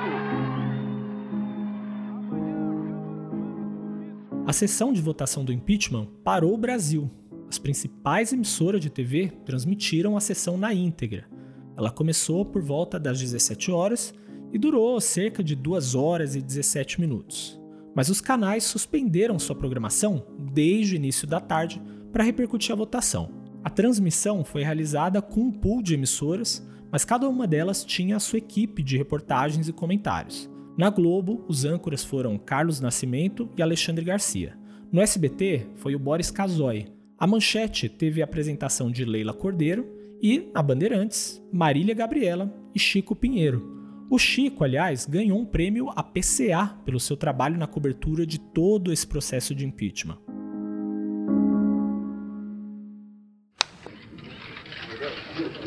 [4.46, 7.10] A sessão de votação do impeachment parou o Brasil.
[7.50, 11.28] As principais emissoras de TV transmitiram a sessão na íntegra.
[11.76, 14.14] Ela começou por volta das 17 horas
[14.54, 17.60] e durou cerca de 2 horas e 17 minutos.
[17.96, 23.30] Mas os canais suspenderam sua programação desde o início da tarde para repercutir a votação.
[23.64, 28.20] A transmissão foi realizada com um pool de emissoras, mas cada uma delas tinha a
[28.20, 30.50] sua equipe de reportagens e comentários.
[30.78, 34.58] Na Globo, os âncoras foram Carlos Nascimento e Alexandre Garcia.
[34.92, 36.88] No SBT, foi o Boris Casoy.
[37.18, 39.88] A Manchete teve a apresentação de Leila Cordeiro
[40.22, 43.81] e, na Bandeirantes, Marília Gabriela e Chico Pinheiro.
[44.12, 49.08] O Chico, aliás, ganhou um prêmio APCA pelo seu trabalho na cobertura de todo esse
[49.08, 50.18] processo de impeachment.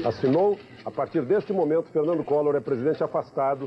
[0.05, 3.67] Assinou, a partir deste momento, Fernando Collor é presidente afastado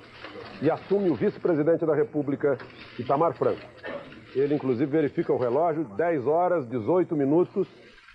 [0.61, 2.55] e assume o vice-presidente da República,
[2.99, 3.65] Itamar Franco.
[4.35, 7.67] Ele, inclusive, verifica o relógio, 10 horas, 18 minutos,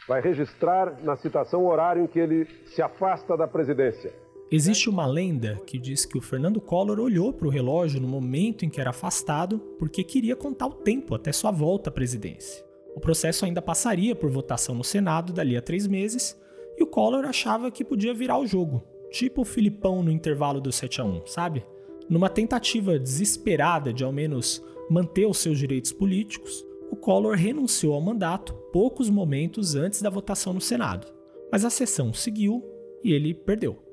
[0.06, 4.21] vai registrar na citação o horário em que ele se afasta da presidência.
[4.54, 8.66] Existe uma lenda que diz que o Fernando Collor olhou para o relógio no momento
[8.66, 12.62] em que era afastado porque queria contar o tempo até sua volta à presidência.
[12.94, 16.38] O processo ainda passaria por votação no Senado dali a três meses
[16.76, 20.70] e o Collor achava que podia virar o jogo, tipo o Filipão no intervalo do
[20.70, 21.64] 7 a 1, sabe?
[22.06, 28.02] Numa tentativa desesperada de ao menos manter os seus direitos políticos, o Collor renunciou ao
[28.02, 31.06] mandato poucos momentos antes da votação no Senado.
[31.50, 32.62] Mas a sessão seguiu
[33.02, 33.91] e ele perdeu.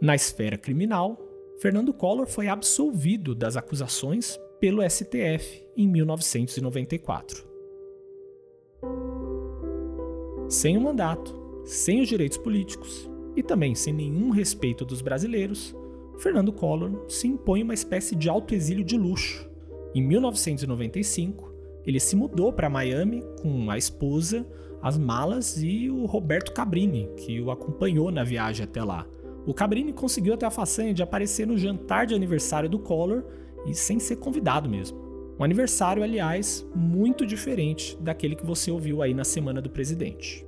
[0.00, 1.18] Na esfera criminal,
[1.58, 7.46] Fernando Collor foi absolvido das acusações pelo STF em 1994.
[10.50, 11.34] Sem o mandato,
[11.64, 15.74] sem os direitos políticos e também sem nenhum respeito dos brasileiros,
[16.18, 19.48] Fernando Collor se impõe uma espécie de autoexílio de luxo.
[19.94, 21.52] Em 1995,
[21.86, 24.46] ele se mudou para Miami com a esposa,
[24.82, 29.06] as malas e o Roberto Cabrini, que o acompanhou na viagem até lá.
[29.46, 33.22] O Cabrini conseguiu até a façanha de aparecer no jantar de aniversário do Collor
[33.64, 34.98] e sem ser convidado mesmo.
[35.38, 40.44] Um aniversário, aliás, muito diferente daquele que você ouviu aí na semana do presidente.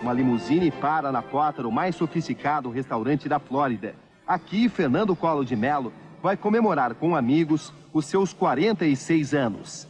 [0.00, 3.94] Uma limusine para na porta do mais sofisticado restaurante da Flórida.
[4.26, 5.92] Aqui, Fernando Collor de Mello
[6.22, 9.88] vai comemorar com amigos os seus 46 anos.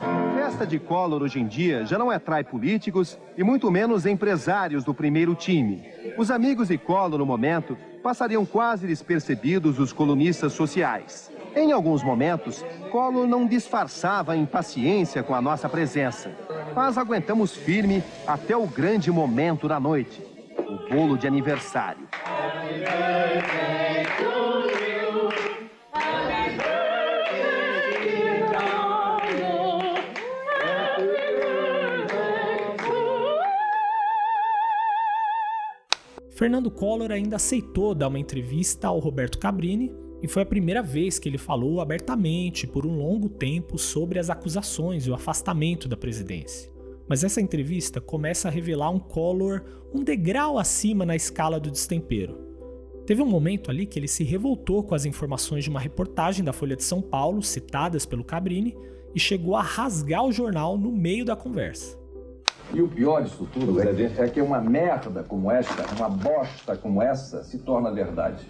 [0.49, 4.95] Festa de Collor hoje em dia já não atrai políticos e muito menos empresários do
[4.95, 5.85] primeiro time.
[6.17, 11.31] Os amigos de Collor no momento passariam quase despercebidos os colunistas sociais.
[11.55, 16.31] Em alguns momentos, Collor não disfarçava a impaciência com a nossa presença.
[16.75, 20.23] Mas aguentamos firme até o grande momento da noite
[20.67, 22.09] o bolo de aniversário.
[36.39, 41.19] Fernando Collor ainda aceitou dar uma entrevista ao Roberto Cabrini e foi a primeira vez
[41.19, 45.97] que ele falou abertamente por um longo tempo sobre as acusações e o afastamento da
[45.97, 46.71] presidência.
[47.09, 52.39] Mas essa entrevista começa a revelar um Collor um degrau acima na escala do destempero.
[53.05, 56.53] Teve um momento ali que ele se revoltou com as informações de uma reportagem da
[56.53, 58.77] Folha de São Paulo, citadas pelo Cabrini,
[59.13, 61.98] e chegou a rasgar o jornal no meio da conversa.
[62.73, 66.77] E o pior disso tudo é que, é que uma merda como esta, uma bosta
[66.77, 68.45] como essa, se torna verdade.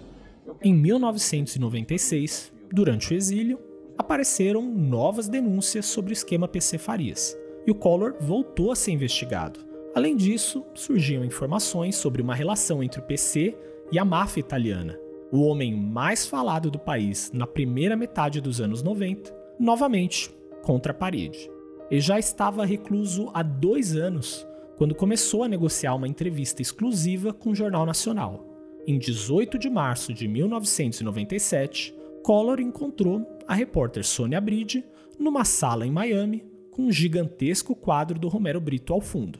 [0.61, 3.59] Em 1996, durante o exílio,
[3.97, 9.59] apareceram novas denúncias sobre o esquema PC Farias, e o Collor voltou a ser investigado.
[9.95, 13.57] Além disso, surgiam informações sobre uma relação entre o PC
[13.91, 14.99] e a máfia italiana.
[15.31, 20.95] O homem mais falado do país na primeira metade dos anos 90, novamente contra a
[20.95, 21.49] parede.
[21.89, 24.45] Ele já estava recluso há dois anos,
[24.77, 28.45] quando começou a negociar uma entrevista exclusiva com o Jornal Nacional.
[28.85, 34.85] Em 18 de março de 1997, Collor encontrou a repórter Sônia Bride
[35.17, 39.39] numa sala em Miami com um gigantesco quadro do Romero Brito ao fundo.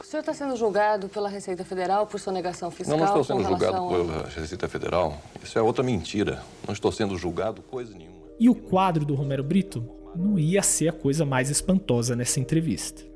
[0.00, 2.96] O senhor está sendo julgado pela Receita Federal por sonegação fiscal?
[2.96, 3.88] Não, não estou sendo julgado a...
[3.88, 5.20] pela Receita Federal.
[5.42, 6.42] Isso é outra mentira.
[6.66, 8.20] Não estou sendo julgado coisa nenhuma.
[8.38, 9.84] E o quadro do Romero Brito
[10.14, 13.10] não ia ser a coisa mais espantosa nessa entrevista.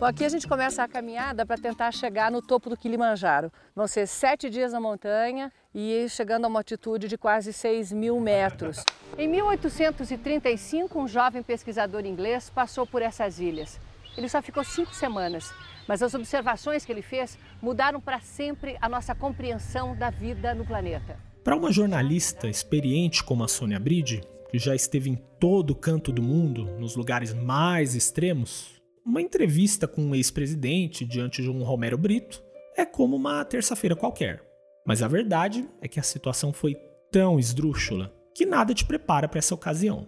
[0.00, 3.52] Bom, aqui a gente começa a caminhada para tentar chegar no topo do Kilimanjaro.
[3.76, 8.18] Vão ser sete dias na montanha e chegando a uma altitude de quase 6 mil
[8.18, 8.82] metros.
[9.18, 13.78] Em 1835, um jovem pesquisador inglês passou por essas ilhas.
[14.16, 15.52] Ele só ficou cinco semanas,
[15.86, 20.64] mas as observações que ele fez mudaram para sempre a nossa compreensão da vida no
[20.64, 21.29] planeta.
[21.42, 24.20] Para uma jornalista experiente como a Sônia Bride,
[24.50, 30.02] que já esteve em todo canto do mundo, nos lugares mais extremos, uma entrevista com
[30.02, 32.42] um ex-presidente diante de um Romero Brito
[32.76, 34.42] é como uma terça-feira qualquer.
[34.86, 36.76] Mas a verdade é que a situação foi
[37.10, 40.06] tão esdrúxula que nada te prepara para essa ocasião.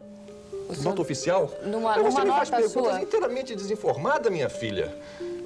[0.82, 1.50] Nota oficial?
[1.64, 3.02] Numa, Mas você me faz nota perguntas sua.
[3.02, 4.94] inteiramente desinformada, minha filha.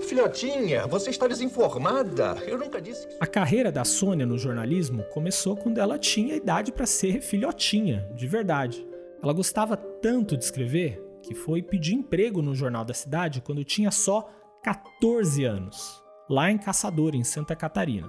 [0.01, 2.36] Filhotinha, você está desinformada.
[2.47, 3.16] Eu nunca disse que...
[3.20, 8.26] A carreira da Sônia no jornalismo começou quando ela tinha idade para ser filhotinha, de
[8.26, 8.86] verdade.
[9.22, 13.90] Ela gostava tanto de escrever que foi pedir emprego no Jornal da Cidade quando tinha
[13.90, 14.28] só
[14.62, 18.09] 14 anos, lá em Caçador, em Santa Catarina.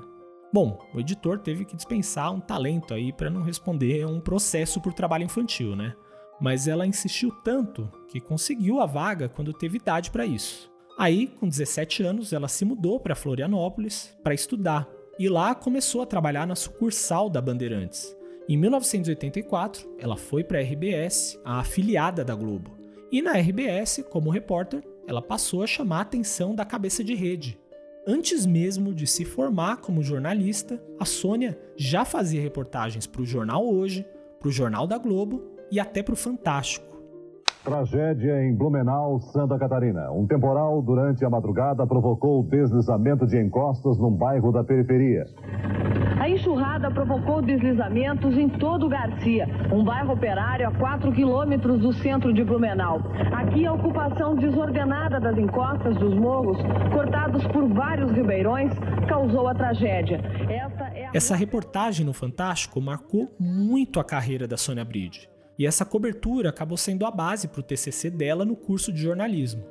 [0.54, 4.80] Bom, o editor teve que dispensar um talento aí para não responder a um processo
[4.80, 5.94] por trabalho infantil, né?
[6.40, 10.72] Mas ela insistiu tanto que conseguiu a vaga quando teve idade para isso.
[10.98, 14.90] Aí, com 17 anos, ela se mudou para Florianópolis para estudar
[15.20, 18.16] e lá começou a trabalhar na sucursal da Bandeirantes.
[18.50, 22.76] Em 1984, ela foi para a RBS, a afiliada da Globo.
[23.12, 27.60] E na RBS, como repórter, ela passou a chamar a atenção da cabeça de rede.
[28.08, 33.68] Antes mesmo de se formar como jornalista, a Sônia já fazia reportagens para o Jornal
[33.68, 34.04] Hoje,
[34.40, 36.97] para o Jornal da Globo e até para o Fantástico.
[37.68, 40.10] Tragédia em Blumenau, Santa Catarina.
[40.10, 45.26] Um temporal durante a madrugada provocou o deslizamento de encostas num bairro da periferia.
[46.18, 51.92] A enxurrada provocou deslizamentos em todo o Garcia, um bairro operário a 4 quilômetros do
[51.92, 53.02] centro de Blumenau.
[53.34, 56.58] Aqui, a ocupação desordenada das encostas dos morros,
[56.94, 58.72] cortados por vários ribeirões,
[59.10, 60.22] causou a tragédia.
[60.50, 61.12] Essa, é a...
[61.14, 65.28] Essa reportagem no Fantástico marcou muito a carreira da Sônia Bride.
[65.58, 69.66] E essa cobertura acabou sendo a base para o TCC dela no curso de jornalismo.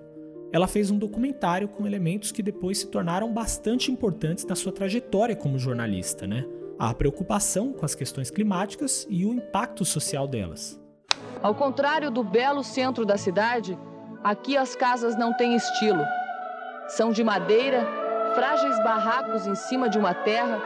[0.52, 5.36] Ela fez um documentário com elementos que depois se tornaram bastante importantes na sua trajetória
[5.36, 6.44] como jornalista, né?
[6.78, 10.80] A preocupação com as questões climáticas e o impacto social delas.
[11.42, 13.78] Ao contrário do belo centro da cidade,
[14.24, 16.02] aqui as casas não têm estilo.
[16.88, 17.86] São de madeira,
[18.34, 20.60] frágeis barracos em cima de uma terra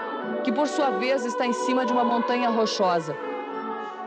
[0.44, 3.14] que, por sua vez, está em cima de uma montanha rochosa.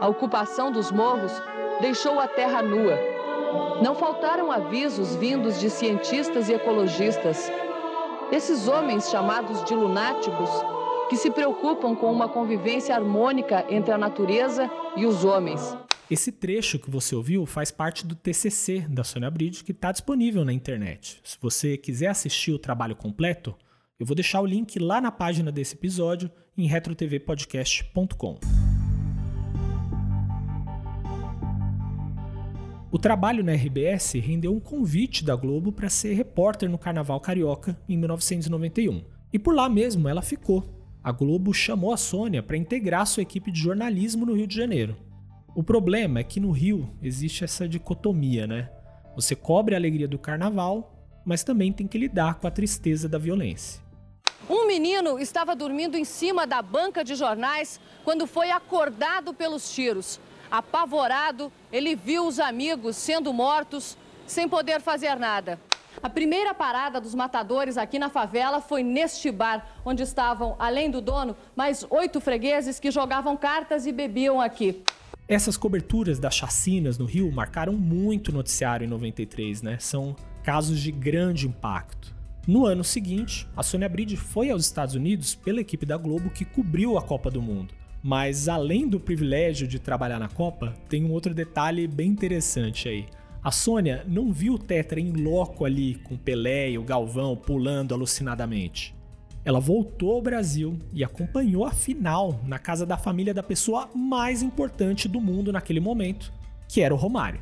[0.03, 1.31] A ocupação dos morros
[1.79, 2.99] deixou a terra nua.
[3.81, 7.49] Não faltaram avisos vindos de cientistas e ecologistas.
[8.29, 10.49] Esses homens chamados de lunáticos,
[11.09, 15.73] que se preocupam com uma convivência harmônica entre a natureza e os homens.
[16.11, 20.43] Esse trecho que você ouviu faz parte do TCC da Sônia Bride, que está disponível
[20.43, 21.21] na internet.
[21.23, 23.55] Se você quiser assistir o trabalho completo,
[23.97, 28.37] eu vou deixar o link lá na página desse episódio em retrotvpodcast.com.
[32.93, 37.75] O trabalho na RBS rendeu um convite da Globo para ser repórter no Carnaval Carioca
[37.89, 39.03] em 1991.
[39.33, 40.63] E por lá mesmo ela ficou.
[41.03, 44.95] A Globo chamou a Sônia para integrar sua equipe de jornalismo no Rio de Janeiro.
[45.55, 48.69] O problema é que no Rio existe essa dicotomia, né?
[49.15, 53.17] Você cobre a alegria do carnaval, mas também tem que lidar com a tristeza da
[53.17, 53.81] violência.
[54.47, 60.19] Um menino estava dormindo em cima da banca de jornais quando foi acordado pelos tiros.
[60.51, 65.59] Apavorado, ele viu os amigos sendo mortos sem poder fazer nada.
[66.01, 70.99] A primeira parada dos matadores aqui na favela foi neste bar, onde estavam, além do
[70.99, 74.83] dono, mais oito fregueses que jogavam cartas e bebiam aqui.
[75.27, 79.77] Essas coberturas das chacinas no Rio marcaram muito o noticiário em 93, né?
[79.79, 82.13] São casos de grande impacto.
[82.45, 86.43] No ano seguinte, a Sônia Bride foi aos Estados Unidos pela equipe da Globo que
[86.43, 87.73] cobriu a Copa do Mundo.
[88.03, 93.05] Mas além do privilégio de trabalhar na Copa, tem um outro detalhe bem interessante aí.
[93.41, 97.93] A Sônia não viu o Tetra em loco ali com Pelé e o Galvão pulando
[97.93, 98.93] alucinadamente.
[99.45, 104.41] Ela voltou ao Brasil e acompanhou a final na casa da família da pessoa mais
[104.41, 106.31] importante do mundo naquele momento,
[106.67, 107.41] que era o Romário.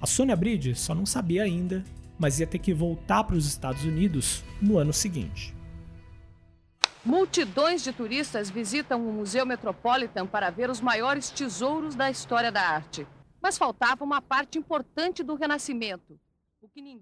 [0.00, 1.84] A Sônia Bride só não sabia ainda,
[2.18, 5.54] mas ia ter que voltar para os Estados Unidos no ano seguinte.
[7.04, 12.60] Multidões de turistas visitam o Museu Metropolitan para ver os maiores tesouros da história da
[12.60, 13.06] arte.
[13.40, 16.18] Mas faltava uma parte importante do Renascimento.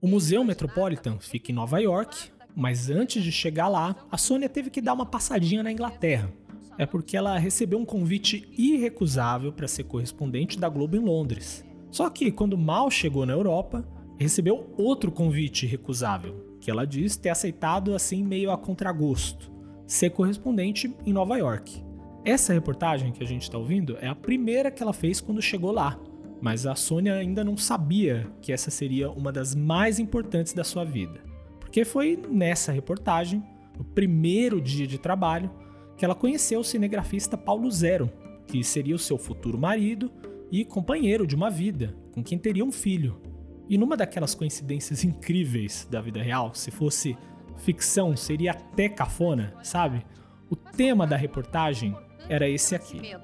[0.03, 4.71] O Museu Metropolitan fica em Nova York, mas antes de chegar lá, a Sônia teve
[4.71, 6.31] que dar uma passadinha na Inglaterra.
[6.79, 11.65] É porque ela recebeu um convite irrecusável para ser correspondente da Globo em Londres.
[11.91, 13.83] Só que quando mal chegou na Europa,
[14.19, 19.56] recebeu outro convite irrecusável, que ela diz ter aceitado assim meio a contragosto
[19.87, 21.85] ser correspondente em Nova York.
[22.25, 25.71] Essa reportagem que a gente está ouvindo é a primeira que ela fez quando chegou
[25.71, 25.99] lá,
[26.41, 30.85] mas a Sônia ainda não sabia que essa seria uma das mais importantes da sua
[30.85, 31.21] vida,
[31.61, 33.43] porque foi nessa reportagem,
[33.79, 35.51] no primeiro dia de trabalho,
[35.97, 38.11] que ela conheceu o cinegrafista Paulo Zero,
[38.47, 40.11] que seria o seu futuro marido
[40.51, 43.21] e companheiro de uma vida, com quem teria um filho.
[43.69, 47.17] E numa daquelas coincidências incríveis da vida real, se fosse
[47.57, 50.05] ficção seria até cafona, sabe?
[50.51, 51.97] O tema da reportagem
[52.29, 53.17] era esse aqui.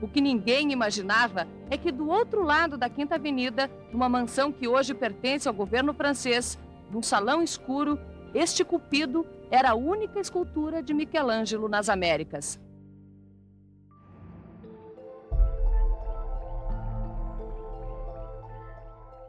[0.00, 4.68] O que ninguém imaginava é que do outro lado da Quinta Avenida, numa mansão que
[4.68, 6.58] hoje pertence ao governo francês,
[6.90, 7.98] num salão escuro,
[8.34, 12.60] este Cupido era a única escultura de Michelangelo nas Américas.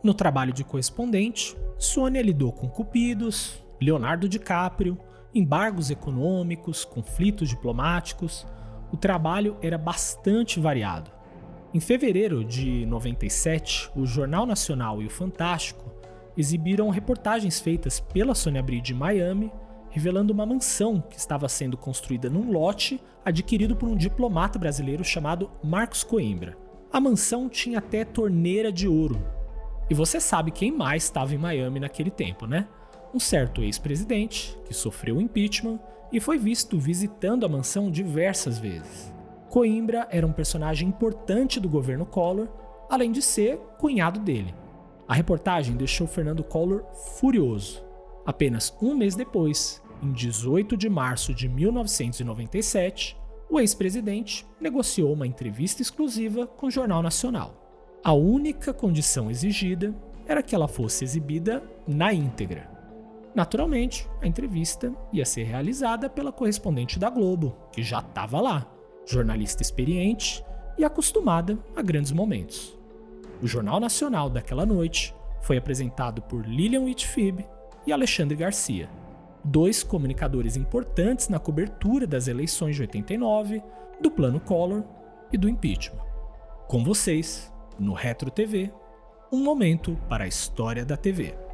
[0.04, 4.98] No trabalho de correspondente, Sônia lidou com cupidos, Leonardo DiCaprio,
[5.34, 8.48] embargos econômicos, conflitos diplomáticos.
[8.92, 11.12] O trabalho era bastante variado.
[11.74, 15.94] Em fevereiro de 97, o Jornal Nacional e o Fantástico
[16.38, 19.52] exibiram reportagens feitas pela Sônia Bride em Miami,
[19.90, 25.50] revelando uma mansão que estava sendo construída num lote adquirido por um diplomata brasileiro chamado
[25.64, 26.58] Marcos Coimbra.
[26.92, 29.22] A mansão tinha até torneira de ouro.
[29.90, 32.68] E você sabe quem mais estava em Miami naquele tempo, né?
[33.16, 35.80] Um certo ex-presidente que sofreu impeachment
[36.12, 39.14] e foi visto visitando a mansão diversas vezes.
[39.50, 42.50] Coimbra era um personagem importante do governo Collor,
[42.90, 44.54] além de ser cunhado dele.
[45.08, 46.84] A reportagem deixou Fernando Collor
[47.18, 47.82] furioso.
[48.26, 53.18] Apenas um mês depois, em 18 de março de 1997,
[53.50, 57.98] o ex-presidente negociou uma entrevista exclusiva com o Jornal Nacional.
[58.04, 59.96] A única condição exigida
[60.28, 62.75] era que ela fosse exibida na íntegra.
[63.36, 68.66] Naturalmente, a entrevista ia ser realizada pela correspondente da Globo, que já estava lá,
[69.06, 70.44] jornalista experiente
[70.78, 72.78] e acostumada a grandes momentos.
[73.42, 77.46] O Jornal Nacional daquela noite foi apresentado por Lilian Whitfib
[77.86, 78.90] e Alexandre Garcia,
[79.44, 83.62] dois comunicadores importantes na cobertura das eleições de 89,
[84.02, 84.84] do Plano Collor
[85.32, 86.02] e do impeachment.
[86.70, 88.72] Com vocês, no Retro TV,
[89.32, 91.45] um momento para a história da TV.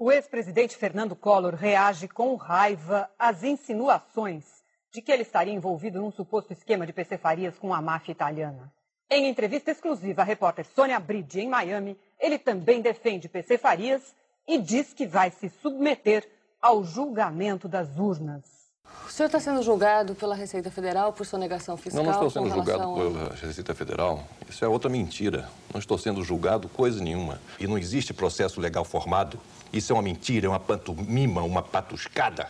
[0.00, 4.44] O ex-presidente Fernando Collor reage com raiva às insinuações
[4.92, 8.72] de que ele estaria envolvido num suposto esquema de PC Farias com a máfia italiana.
[9.10, 14.14] Em entrevista exclusiva à repórter Sônia Bride em Miami, ele também defende PC Farias
[14.46, 16.28] e diz que vai se submeter
[16.62, 18.58] ao julgamento das urnas.
[19.06, 22.04] O senhor está sendo julgado pela Receita Federal por sonegação fiscal?
[22.04, 24.24] Não, não estou sendo julgado pela Receita Federal.
[24.48, 25.48] Isso é outra mentira.
[25.72, 27.40] Não estou sendo julgado coisa nenhuma.
[27.58, 29.38] E não existe processo legal formado.
[29.72, 32.48] Isso é uma mentira, é uma pantomima, uma patuscada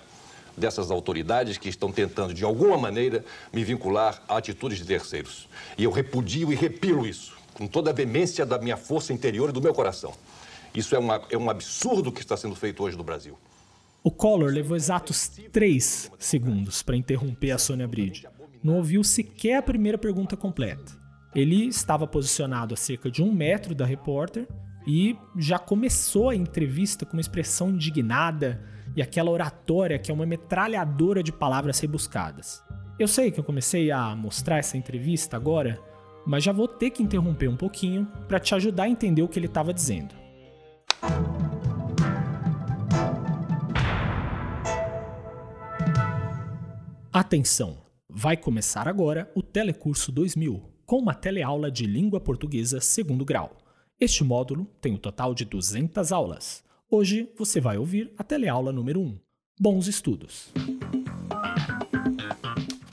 [0.56, 5.48] dessas autoridades que estão tentando, de alguma maneira, me vincular a atitudes de terceiros.
[5.76, 9.52] E eu repudio e repilo isso, com toda a veemência da minha força interior e
[9.52, 10.12] do meu coração.
[10.74, 13.38] Isso é, uma, é um absurdo que está sendo feito hoje no Brasil.
[14.02, 18.28] O Collor levou exatos 3 segundos para interromper a Sônia Bride.
[18.62, 20.96] Não ouviu sequer a primeira pergunta completa.
[21.34, 24.46] Ele estava posicionado a cerca de um metro da repórter
[24.88, 28.64] e já começou a entrevista com uma expressão indignada
[28.96, 32.64] e aquela oratória que é uma metralhadora de palavras rebuscadas.
[32.98, 35.78] Eu sei que eu comecei a mostrar essa entrevista agora,
[36.26, 39.38] mas já vou ter que interromper um pouquinho para te ajudar a entender o que
[39.38, 40.14] ele estava dizendo.
[47.12, 47.76] Atenção!
[48.08, 53.67] Vai começar agora o Telecurso 2000, com uma teleaula de língua portuguesa segundo grau.
[54.00, 56.62] Este módulo tem um total de 200 aulas.
[56.88, 59.18] Hoje você vai ouvir a teleaula número 1.
[59.60, 60.52] Bons estudos!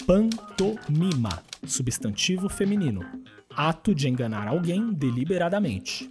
[0.08, 3.06] Pantomima, substantivo feminino.
[3.52, 6.10] Ato de enganar alguém deliberadamente.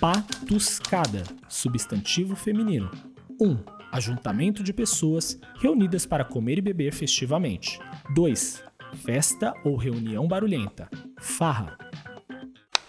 [0.00, 2.90] Patuscada, substantivo feminino.
[3.40, 3.56] 1.
[3.92, 7.78] Ajuntamento de pessoas reunidas para comer e beber festivamente.
[8.12, 8.64] 2.
[8.96, 10.90] Festa ou reunião barulhenta.
[11.20, 11.78] Farra.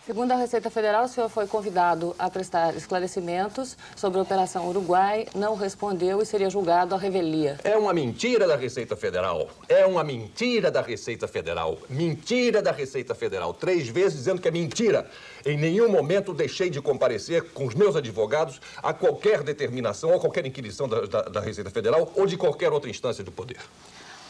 [0.06, 5.26] Segundo a Receita Federal, o senhor foi convidado a prestar esclarecimentos sobre a Operação Uruguai,
[5.34, 7.58] não respondeu e seria julgado à revelia.
[7.64, 9.49] É uma mentira da Receita Federal.
[9.68, 11.80] É uma mentira da Receita Federal.
[11.89, 13.51] Mentira da Receita Federal.
[13.51, 15.10] Três vezes dizendo que é mentira.
[15.43, 20.45] Em nenhum momento deixei de comparecer com os meus advogados a qualquer determinação ou qualquer
[20.45, 23.58] inquisição da, da, da Receita Federal ou de qualquer outra instância do poder.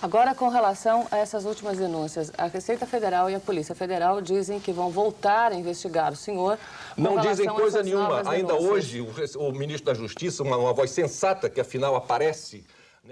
[0.02, 4.60] Agora, com relação a essas últimas denúncias, a Receita Federal e a Polícia Federal dizem
[4.60, 6.60] que vão voltar a investigar o senhor.
[6.98, 8.22] Não dizem coisa nenhuma.
[8.30, 12.66] Ainda hoje, o, o ministro da Justiça, uma, uma voz sensata que afinal aparece.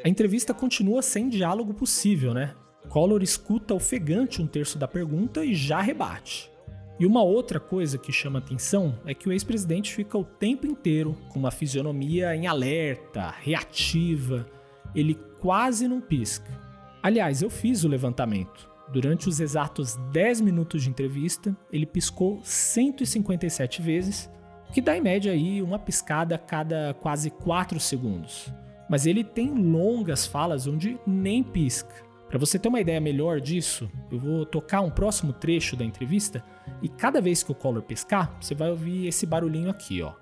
[0.04, 2.54] A entrevista continua sem diálogo possível, né?
[2.90, 6.52] Collor escuta ofegante um terço da pergunta e já rebate.
[7.00, 11.18] E uma outra coisa que chama atenção é que o ex-presidente fica o tempo inteiro
[11.30, 14.46] com uma fisionomia em alerta, reativa.
[14.94, 16.63] Ele quase não pisca.
[17.04, 18.72] Aliás, eu fiz o levantamento.
[18.88, 24.32] Durante os exatos 10 minutos de entrevista, ele piscou 157 vezes,
[24.70, 28.54] o que dá em média aí uma piscada a cada quase 4 segundos.
[28.90, 31.94] Mas ele tem longas falas onde nem pisca.
[32.30, 36.42] Para você ter uma ideia melhor disso, eu vou tocar um próximo trecho da entrevista
[36.82, 40.14] e cada vez que o Collor piscar, você vai ouvir esse barulhinho aqui, ó.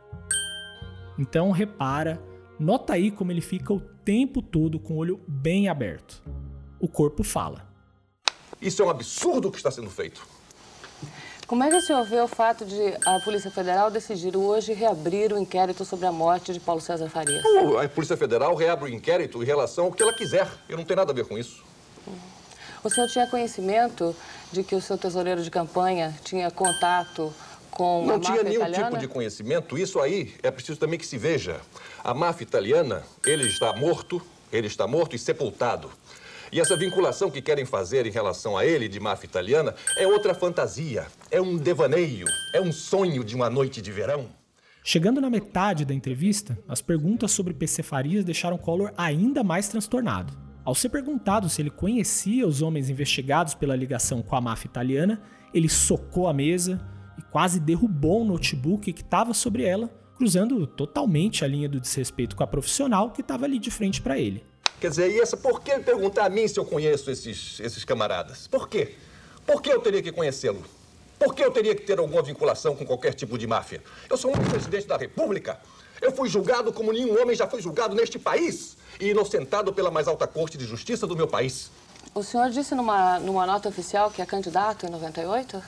[1.19, 2.19] Então repara,
[2.59, 6.23] nota aí como ele fica o tempo todo com o olho bem aberto.
[6.82, 7.63] O corpo fala.
[8.59, 10.25] Isso é um absurdo o que está sendo feito.
[11.45, 12.75] Como é que o senhor vê o fato de
[13.05, 17.43] a Polícia Federal decidir hoje reabrir o inquérito sobre a morte de Paulo César Farias?
[17.84, 20.49] A Polícia Federal reabre o inquérito em relação ao que ela quiser.
[20.67, 21.63] Eu não tenho nada a ver com isso.
[22.84, 24.15] O senhor tinha conhecimento
[24.51, 27.32] de que o seu tesoureiro de campanha tinha contato
[27.69, 28.86] com a Não tinha máfia nenhum italiana?
[28.86, 29.77] tipo de conhecimento.
[29.77, 31.59] Isso aí é preciso também que se veja.
[32.03, 34.19] A máfia italiana, ele está morto,
[34.51, 35.91] ele está morto e sepultado.
[36.52, 40.34] E essa vinculação que querem fazer em relação a ele de máfia italiana é outra
[40.34, 44.28] fantasia, é um devaneio, é um sonho de uma noite de verão.
[44.84, 50.34] Chegando na metade da entrevista, as perguntas sobre PC Farias deixaram Collor ainda mais transtornado.
[50.66, 55.22] Ao ser perguntado se ele conhecia os homens investigados pela ligação com a máfia italiana,
[55.54, 56.82] ele socou a mesa
[57.18, 59.88] e quase derrubou um notebook que estava sobre ela,
[60.18, 64.20] cruzando totalmente a linha do desrespeito com a profissional que estava ali de frente para
[64.20, 64.51] ele.
[64.82, 68.47] Quer dizer, e essa, por que perguntar a mim se eu conheço esses, esses camaradas?
[68.47, 68.95] Por quê?
[69.45, 70.63] Por que eu teria que conhecê-lo?
[71.19, 73.84] Por que eu teria que ter alguma vinculação com qualquer tipo de máfia?
[74.09, 75.59] Eu sou um presidente da República.
[76.01, 80.07] Eu fui julgado como nenhum homem já foi julgado neste país e inocentado pela mais
[80.07, 81.69] alta corte de justiça do meu país.
[82.15, 85.61] O senhor disse numa, numa nota oficial que é candidato em 98?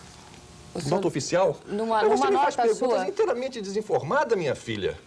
[0.74, 0.96] O senhor...
[0.96, 1.56] Nota oficial?
[1.68, 3.08] Numa, Mas numa me faz nota perguntas sua.
[3.08, 4.98] inteiramente desinformada, minha filha.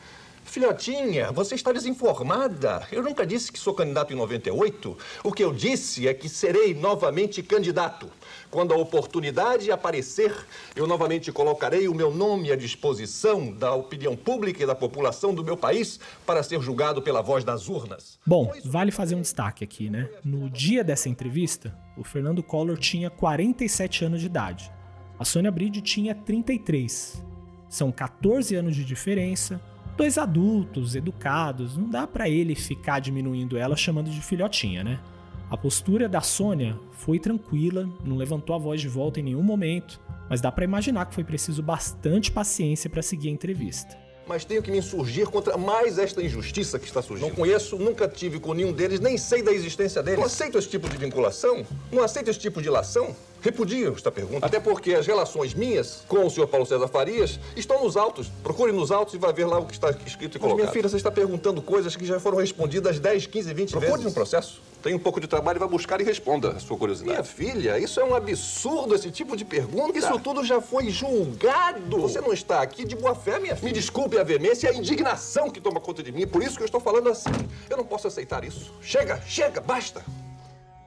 [0.46, 2.86] Filhotinha, você está desinformada.
[2.90, 4.96] Eu nunca disse que sou candidato em 98.
[5.22, 8.08] O que eu disse é que serei novamente candidato.
[8.50, 10.34] Quando a oportunidade aparecer,
[10.74, 15.44] eu novamente colocarei o meu nome à disposição da opinião pública e da população do
[15.44, 18.18] meu país para ser julgado pela voz das urnas.
[18.24, 20.08] Bom, vale fazer um destaque aqui, né?
[20.24, 24.72] No dia dessa entrevista, o Fernando Collor tinha 47 anos de idade.
[25.18, 27.22] A Sônia Bride tinha 33.
[27.68, 29.60] São 14 anos de diferença,
[29.96, 35.00] dois adultos, educados, não dá pra ele ficar diminuindo ela chamando de filhotinha, né?
[35.48, 40.00] A postura da Sônia foi tranquila, não levantou a voz de volta em nenhum momento,
[40.28, 44.05] mas dá pra imaginar que foi preciso bastante paciência pra seguir a entrevista.
[44.26, 47.28] Mas tenho que me insurgir contra mais esta injustiça que está surgindo.
[47.28, 50.18] Não conheço, nunca tive com nenhum deles, nem sei da existência deles.
[50.18, 53.14] Não aceito esse tipo de vinculação, não aceito esse tipo de ilação.
[53.40, 54.44] Repudio esta pergunta.
[54.44, 58.28] Até porque as relações minhas com o senhor Paulo César Farias estão nos autos.
[58.42, 60.58] Procure nos autos e vai ver lá o que está escrito e colocado.
[60.58, 64.06] minha filha, você está perguntando coisas que já foram respondidas 10, 15, 20 Procure vezes.
[64.06, 64.60] um processo.
[64.86, 67.10] Tem um pouco de trabalho e vai buscar e responda a sua curiosidade.
[67.10, 69.98] Minha filha, isso é um absurdo, esse tipo de pergunta.
[69.98, 72.00] Isso tudo já foi julgado.
[72.02, 73.66] Você não está aqui de boa fé, minha filha.
[73.66, 76.24] Me desculpe a veemência e a indignação que toma conta de mim.
[76.24, 77.32] Por isso que eu estou falando assim.
[77.68, 78.72] Eu não posso aceitar isso.
[78.80, 80.04] Chega, chega, basta.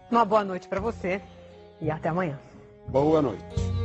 [0.09, 1.21] Uma boa noite para você
[1.81, 2.39] e até amanhã.
[2.87, 3.79] Boa noite.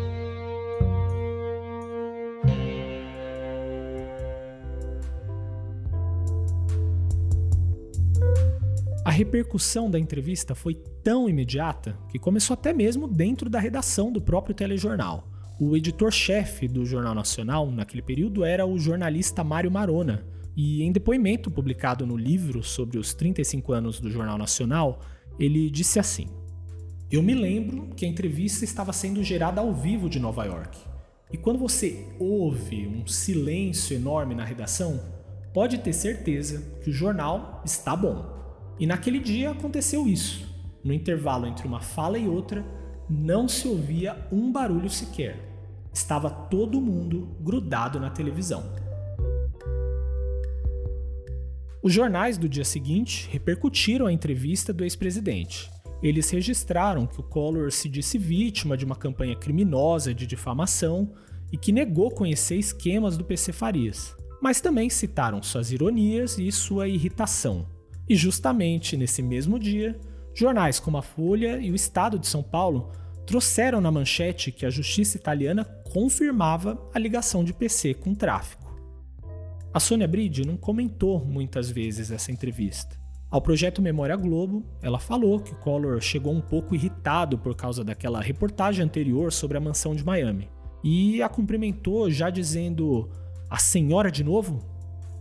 [9.04, 14.18] A repercussão da entrevista foi tão imediata que começou até mesmo dentro da redação do
[14.18, 15.28] próprio telejornal.
[15.60, 20.24] O editor-chefe do Jornal Nacional, naquele período, era o jornalista Mário Marona,
[20.56, 25.00] e em depoimento publicado no livro sobre os 35 anos do Jornal Nacional,
[25.38, 26.26] ele disse assim:
[27.10, 30.78] Eu me lembro que a entrevista estava sendo gerada ao vivo de Nova York.
[31.30, 34.98] E quando você ouve um silêncio enorme na redação,
[35.52, 38.43] pode ter certeza que o jornal está bom.
[38.78, 40.46] E naquele dia aconteceu isso.
[40.82, 42.64] No intervalo entre uma fala e outra,
[43.08, 45.38] não se ouvia um barulho sequer.
[45.92, 48.64] Estava todo mundo grudado na televisão.
[51.82, 55.70] Os jornais do dia seguinte repercutiram a entrevista do ex-presidente.
[56.02, 61.12] Eles registraram que o Collor se disse vítima de uma campanha criminosa de difamação
[61.52, 66.88] e que negou conhecer esquemas do PC Farias, mas também citaram suas ironias e sua
[66.88, 67.73] irritação.
[68.08, 69.98] E justamente nesse mesmo dia,
[70.34, 72.92] jornais como a Folha e o Estado de São Paulo
[73.26, 78.64] trouxeram na manchete que a justiça italiana confirmava a ligação de PC com tráfico.
[79.72, 82.96] A Sônia Bride não comentou muitas vezes essa entrevista.
[83.30, 88.20] Ao projeto Memória Globo, ela falou que Collor chegou um pouco irritado por causa daquela
[88.20, 90.48] reportagem anterior sobre a mansão de Miami
[90.84, 93.10] e a cumprimentou já dizendo:
[93.50, 94.73] A senhora de novo?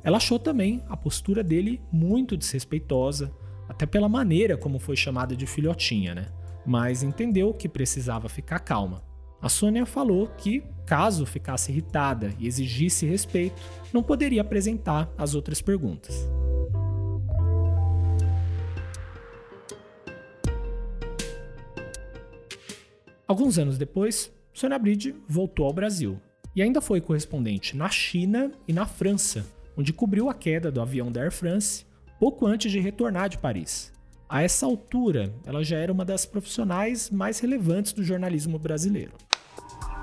[0.04, 3.34] Ela achou também a postura dele muito desrespeitosa,
[3.70, 6.28] até pela maneira como foi chamada de filhotinha, né?
[6.66, 9.02] Mas entendeu que precisava ficar calma.
[9.42, 13.62] A Sônia falou que, caso ficasse irritada e exigisse respeito,
[13.94, 16.28] não poderia apresentar as outras perguntas.
[23.26, 26.20] Alguns anos depois, Sônia Bride voltou ao Brasil
[26.56, 29.46] e ainda foi correspondente na China e na França,
[29.78, 31.86] onde cobriu a queda do avião da Air France
[32.20, 33.92] pouco antes de retornar de Paris.
[34.30, 39.14] A essa altura, ela já era uma das profissionais mais relevantes do jornalismo brasileiro.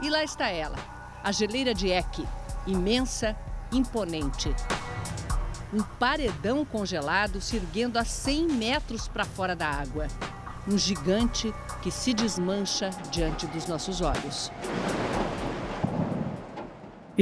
[0.02, 0.76] E lá está ela,
[1.22, 2.24] a geleira de Eck,
[2.66, 3.36] imensa,
[3.72, 4.54] imponente.
[5.72, 10.06] Um paredão congelado se erguendo a 100 metros para fora da água.
[10.68, 11.52] Um gigante
[11.82, 14.50] que se desmancha diante dos nossos olhos.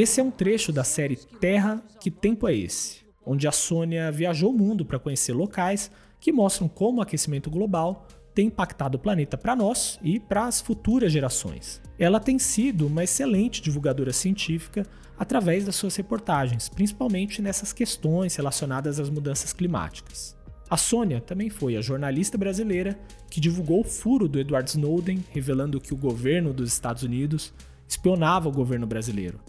[0.00, 3.00] Esse é um trecho da série Terra, Que Tempo é Esse?
[3.26, 5.90] onde a Sônia viajou o mundo para conhecer locais
[6.20, 10.60] que mostram como o aquecimento global tem impactado o planeta para nós e para as
[10.60, 11.82] futuras gerações.
[11.98, 14.86] Ela tem sido uma excelente divulgadora científica
[15.18, 20.36] através das suas reportagens, principalmente nessas questões relacionadas às mudanças climáticas.
[20.70, 22.96] A Sônia também foi a jornalista brasileira
[23.28, 27.52] que divulgou o furo do Edward Snowden, revelando que o governo dos Estados Unidos
[27.88, 29.40] espionava o governo brasileiro.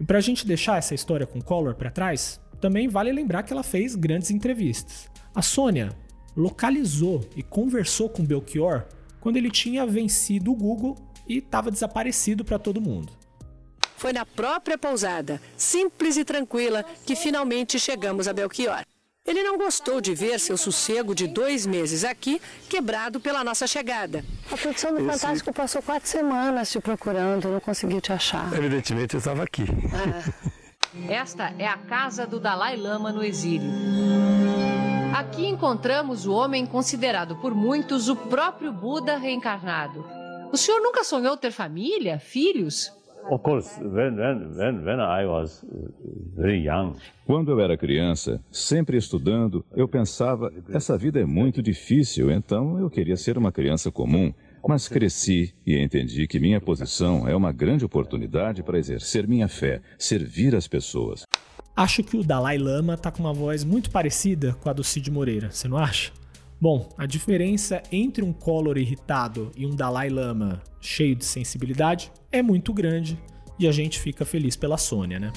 [0.00, 3.52] E para a gente deixar essa história com Collor para trás, também vale lembrar que
[3.52, 5.08] ela fez grandes entrevistas.
[5.34, 5.96] A Sônia
[6.36, 8.84] localizou e conversou com Belchior
[9.20, 10.96] quando ele tinha vencido o Google
[11.28, 13.12] e estava desaparecido para todo mundo.
[13.96, 18.84] Foi na própria pousada, simples e tranquila, que finalmente chegamos a Belchior.
[19.26, 24.22] Ele não gostou de ver seu sossego de dois meses aqui quebrado pela nossa chegada.
[24.52, 28.52] A produção do Esse- Fantástico passou quatro semanas te procurando, não conseguiu te achar.
[28.52, 29.64] Evidentemente eu estava aqui.
[31.08, 33.70] Esta é a casa do Dalai Lama no exílio.
[35.16, 40.04] Aqui encontramos o homem considerado por muitos o próprio Buda reencarnado.
[40.52, 42.92] O senhor nunca sonhou ter família, filhos?
[43.30, 45.88] Of course, when, when, when, when I was uh,
[46.36, 46.94] very young,
[47.26, 52.90] Quando eu era criança, sempre estudando, eu pensava: essa vida é muito difícil, então eu
[52.90, 54.32] queria ser uma criança comum.
[54.66, 59.82] Mas cresci e entendi que minha posição é uma grande oportunidade para exercer minha fé,
[59.98, 61.24] servir as pessoas.
[61.76, 65.10] Acho que o Dalai Lama tá com uma voz muito parecida com a do Cid
[65.10, 66.12] Moreira, você não acha?
[66.64, 72.40] Bom, a diferença entre um Collor irritado e um Dalai Lama cheio de sensibilidade é
[72.40, 73.22] muito grande
[73.58, 75.30] e a gente fica feliz pela Sônia, né?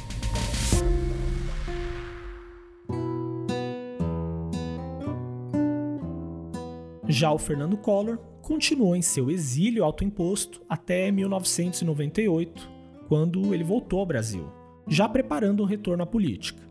[7.10, 12.70] Já o Fernando Collor continuou em seu exílio autoimposto até 1998,
[13.10, 14.50] quando ele voltou ao Brasil,
[14.88, 16.67] já preparando um retorno à política.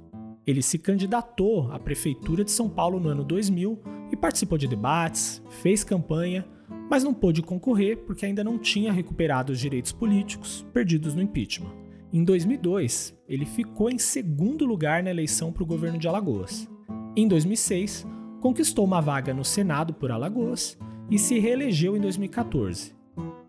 [0.47, 3.81] Ele se candidatou à prefeitura de São Paulo no ano 2000
[4.13, 6.47] e participou de debates, fez campanha,
[6.89, 11.73] mas não pôde concorrer porque ainda não tinha recuperado os direitos políticos perdidos no impeachment.
[12.13, 16.71] Em 2002, ele ficou em segundo lugar na eleição para o governo de Alagoas.
[17.17, 18.07] Em 2006,
[18.41, 20.79] conquistou uma vaga no Senado por Alagoas
[21.11, 22.95] e se reelegeu em 2014.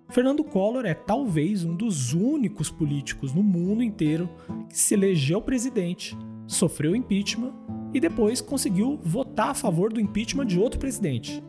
[0.10, 4.28] Fernando Collor é talvez um dos únicos políticos no mundo inteiro
[4.68, 6.18] que se elegeu presidente,
[6.48, 7.54] sofreu impeachment
[7.94, 11.44] e depois conseguiu votar a favor do impeachment de outro presidente.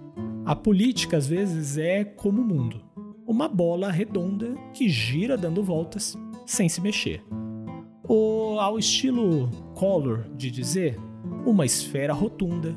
[0.44, 2.80] A política às vezes é como o mundo,
[3.26, 7.22] uma bola redonda que gira dando voltas sem se mexer.
[8.02, 10.98] Ou ao estilo Collor de dizer,
[11.44, 12.74] uma esfera rotunda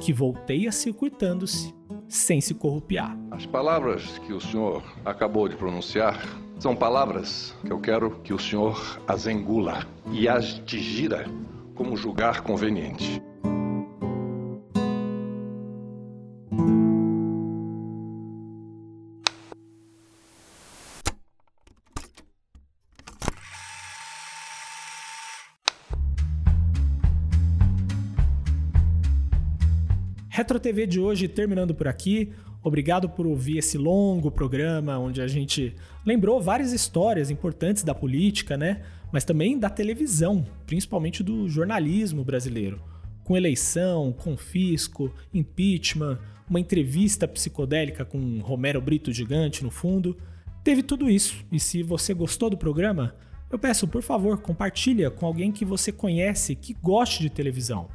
[0.00, 1.72] que volteia circuitando-se
[2.08, 3.16] sem se corrupiar.
[3.30, 6.20] As palavras que o senhor acabou de pronunciar
[6.58, 11.26] são palavras que eu quero que o senhor as engula e as digira
[11.74, 13.22] como julgar conveniente.
[30.34, 32.32] Retro TV de hoje terminando por aqui.
[32.64, 35.74] Obrigado por ouvir esse longo programa onde a gente
[36.06, 38.82] lembrou várias histórias importantes da política, né?
[39.10, 42.80] Mas também da televisão, principalmente do jornalismo brasileiro.
[43.24, 50.16] Com eleição, confisco, impeachment, uma entrevista psicodélica com Romero Brito gigante no fundo.
[50.62, 51.44] Teve tudo isso.
[51.50, 53.14] E se você gostou do programa,
[53.50, 57.88] eu peço, por favor, compartilha com alguém que você conhece que goste de televisão.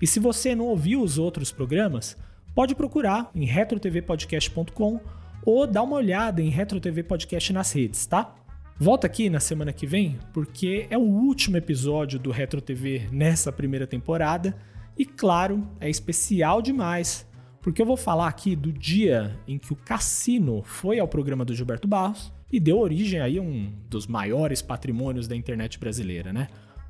[0.00, 2.16] E se você não ouviu os outros programas,
[2.56, 4.98] pode procurar em retrotvpodcast.com
[5.44, 8.34] ou dar uma olhada em Retro TV Podcast nas redes, tá?
[8.78, 13.52] Volta aqui na semana que vem, porque é o último episódio do Retro TV nessa
[13.52, 14.56] primeira temporada
[14.96, 17.26] e claro, é especial demais,
[17.60, 21.54] porque eu vou falar aqui do dia em que o Cassino foi ao programa do
[21.54, 26.48] Gilberto Barros e deu origem aí a um dos maiores patrimônios da internet brasileira, né?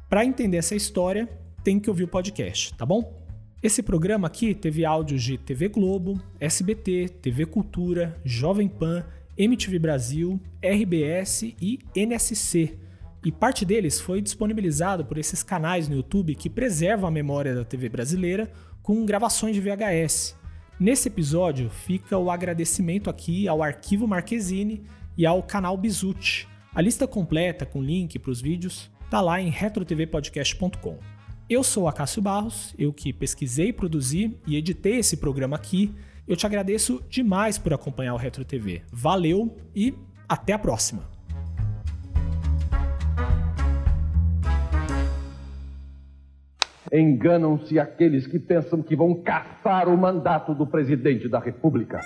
[0.08, 1.28] Para entender essa história,
[1.64, 3.25] tem que ouvir o podcast, tá bom?
[3.66, 9.04] Esse programa aqui teve áudios de TV Globo, SBT, TV Cultura, Jovem Pan,
[9.36, 12.78] MTV Brasil, RBS e NSC.
[13.24, 17.64] E parte deles foi disponibilizado por esses canais no YouTube que preservam a memória da
[17.64, 18.52] TV brasileira
[18.84, 20.36] com gravações de VHS.
[20.78, 24.84] Nesse episódio fica o agradecimento aqui ao Arquivo Marquezine
[25.18, 26.46] e ao canal Bizuti.
[26.72, 31.15] A lista completa com link para os vídeos tá lá em retrotvpodcast.com.
[31.48, 35.94] Eu sou a Cássio Barros, eu que pesquisei, produzi e editei esse programa aqui.
[36.26, 38.82] Eu te agradeço demais por acompanhar o Retro TV.
[38.90, 39.94] Valeu e
[40.28, 41.04] até a próxima.
[46.92, 52.00] Enganam-se aqueles que pensam que vão caçar o mandato do presidente da República.